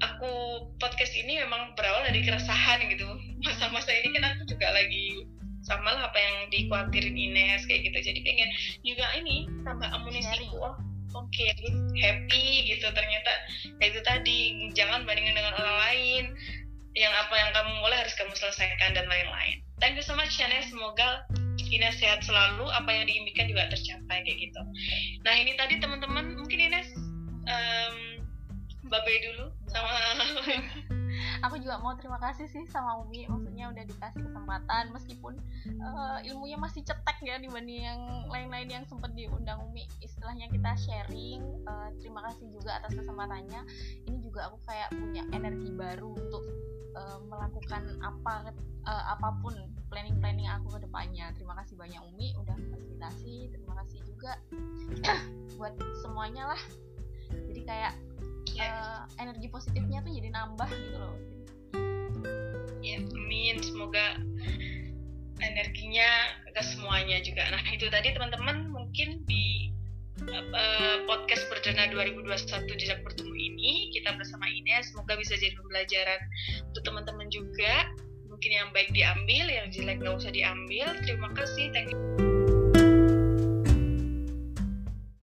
[0.00, 0.32] aku
[0.80, 3.08] podcast ini memang berawal dari keresahan gitu.
[3.44, 5.28] Masa-masa ini kan aku juga lagi
[5.68, 7.98] sama lah apa yang dikhawatirin Ines kayak gitu.
[8.08, 8.48] Jadi pengen
[8.80, 10.76] juga ini tambah amunisiku oh
[11.12, 11.46] oke
[11.92, 12.88] happy gitu.
[12.88, 13.32] Ternyata
[13.76, 14.38] kayak itu tadi
[14.72, 16.24] jangan bandingin dengan orang lain.
[16.96, 20.70] Yang apa yang kamu mulai harus kamu selesaikan dan lain-lain thank you so much Ines
[20.70, 21.26] semoga
[21.68, 22.64] Ines sehat selalu.
[22.70, 24.62] Apa yang diimpikan juga tercapai kayak gitu.
[25.26, 26.88] Nah ini tadi teman-teman mungkin Ines
[27.44, 27.96] um,
[28.88, 29.92] babe dulu sama
[31.42, 35.34] aku juga mau terima kasih sih sama Umi maksudnya udah dikasih kesempatan meskipun
[35.66, 39.86] eh, ilmunya masih cetek ya dibanding yang lain-lain yang sempat diundang Umi.
[40.02, 43.60] Istilahnya kita sharing Eh, terima kasih juga atas kesempatannya.
[44.08, 46.44] Ini juga aku kayak punya energi baru untuk
[46.96, 48.52] eh, melakukan apa
[48.88, 49.52] eh, apa pun
[49.92, 51.32] planning-planning aku ke depannya.
[51.36, 53.52] Terima kasih banyak Umi udah fasilitasi.
[53.52, 54.32] Terima kasih juga
[55.60, 56.62] buat semuanya lah.
[57.28, 57.92] Jadi kayak
[58.54, 61.16] ya, eh, energi positifnya tuh jadi nambah gitu loh.
[62.80, 63.60] Ya amin.
[63.60, 64.16] Semoga
[65.42, 66.08] energinya
[66.50, 67.46] ke semuanya juga.
[67.50, 69.70] Nah itu tadi teman-teman mungkin di
[70.18, 70.64] apa,
[71.06, 76.20] podcast Perdana 2021 Jejak Bertemu ini kita bersama Ines semoga bisa jadi pembelajaran
[76.72, 77.86] untuk teman-teman juga.
[78.26, 80.94] Mungkin yang baik diambil yang jelek nggak usah diambil.
[81.02, 81.70] Terima kasih.
[81.74, 82.37] Thank you